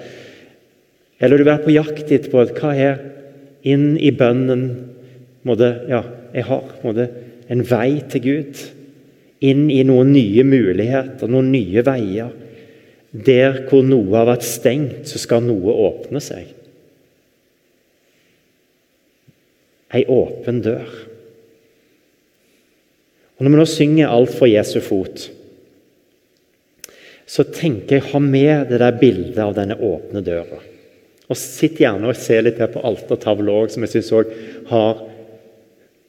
eller 1.21 1.41
du 1.41 1.49
er 1.51 1.65
på 1.65 1.73
jakt 1.75 2.09
etterpå 2.09 2.47
hva 2.57 2.71
er 2.73 3.01
inn 3.69 3.93
i 4.01 4.13
bønnen 4.17 4.63
måtte, 5.45 5.73
Ja, 5.91 6.05
jeg 6.33 6.47
har 6.49 6.71
måtte, 6.85 7.09
en 7.51 7.65
vei 7.67 8.01
til 8.09 8.23
Gud 8.25 8.63
inn 9.45 9.67
i 9.73 9.83
noen 9.85 10.13
nye 10.15 10.45
muligheter, 10.47 11.29
noen 11.29 11.51
nye 11.53 11.83
veier. 11.85 12.31
Der 13.11 13.65
hvor 13.67 13.83
noe 13.83 14.15
har 14.15 14.29
vært 14.29 14.47
stengt, 14.47 15.09
så 15.11 15.19
skal 15.19 15.43
noe 15.43 15.75
åpne 15.89 16.23
seg. 16.23 16.53
Ei 19.91 20.05
åpen 20.07 20.61
dør. 20.63 21.10
Og 23.41 23.47
Når 23.47 23.51
vi 23.51 23.57
nå 23.57 23.65
synger 23.65 24.09
'Alt 24.09 24.35
for 24.37 24.47
Jesu 24.47 24.81
fot', 24.85 25.31
så 27.27 27.45
tenker 27.45 27.97
jeg 27.97 28.11
ha 28.13 28.19
med 28.19 28.69
det 28.69 28.81
der 28.81 28.99
bildet 28.99 29.39
av 29.39 29.55
denne 29.55 29.79
åpne 29.81 30.21
døra. 30.21 30.59
Og 31.31 31.37
Sitt 31.37 31.79
gjerne 31.79 32.11
og 32.11 32.19
se 32.19 32.41
litt 32.43 32.59
her 32.59 32.67
på 32.67 32.83
altertavla 32.85 33.53
òg, 33.63 33.71
som 33.71 33.83
jeg 33.87 33.95
syns 33.95 34.11
har 34.69 35.07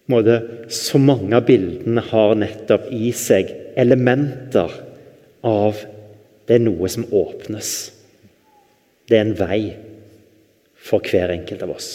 måte, 0.09 0.41
så 0.67 0.97
mange 0.97 1.37
av 1.37 1.45
bildene 1.45 2.01
har 2.01 2.35
nettopp 2.35 2.89
i 2.91 3.11
seg 3.15 3.53
elementer 3.77 4.73
av 5.43 5.85
det 6.47 6.57
er 6.57 6.65
noe 6.65 6.89
som 6.89 7.05
åpnes. 7.05 7.91
Det 9.07 9.17
er 9.17 9.21
en 9.21 9.37
vei 9.37 9.61
for 10.75 10.99
hver 10.99 11.31
enkelt 11.37 11.63
av 11.63 11.77
oss. 11.77 11.93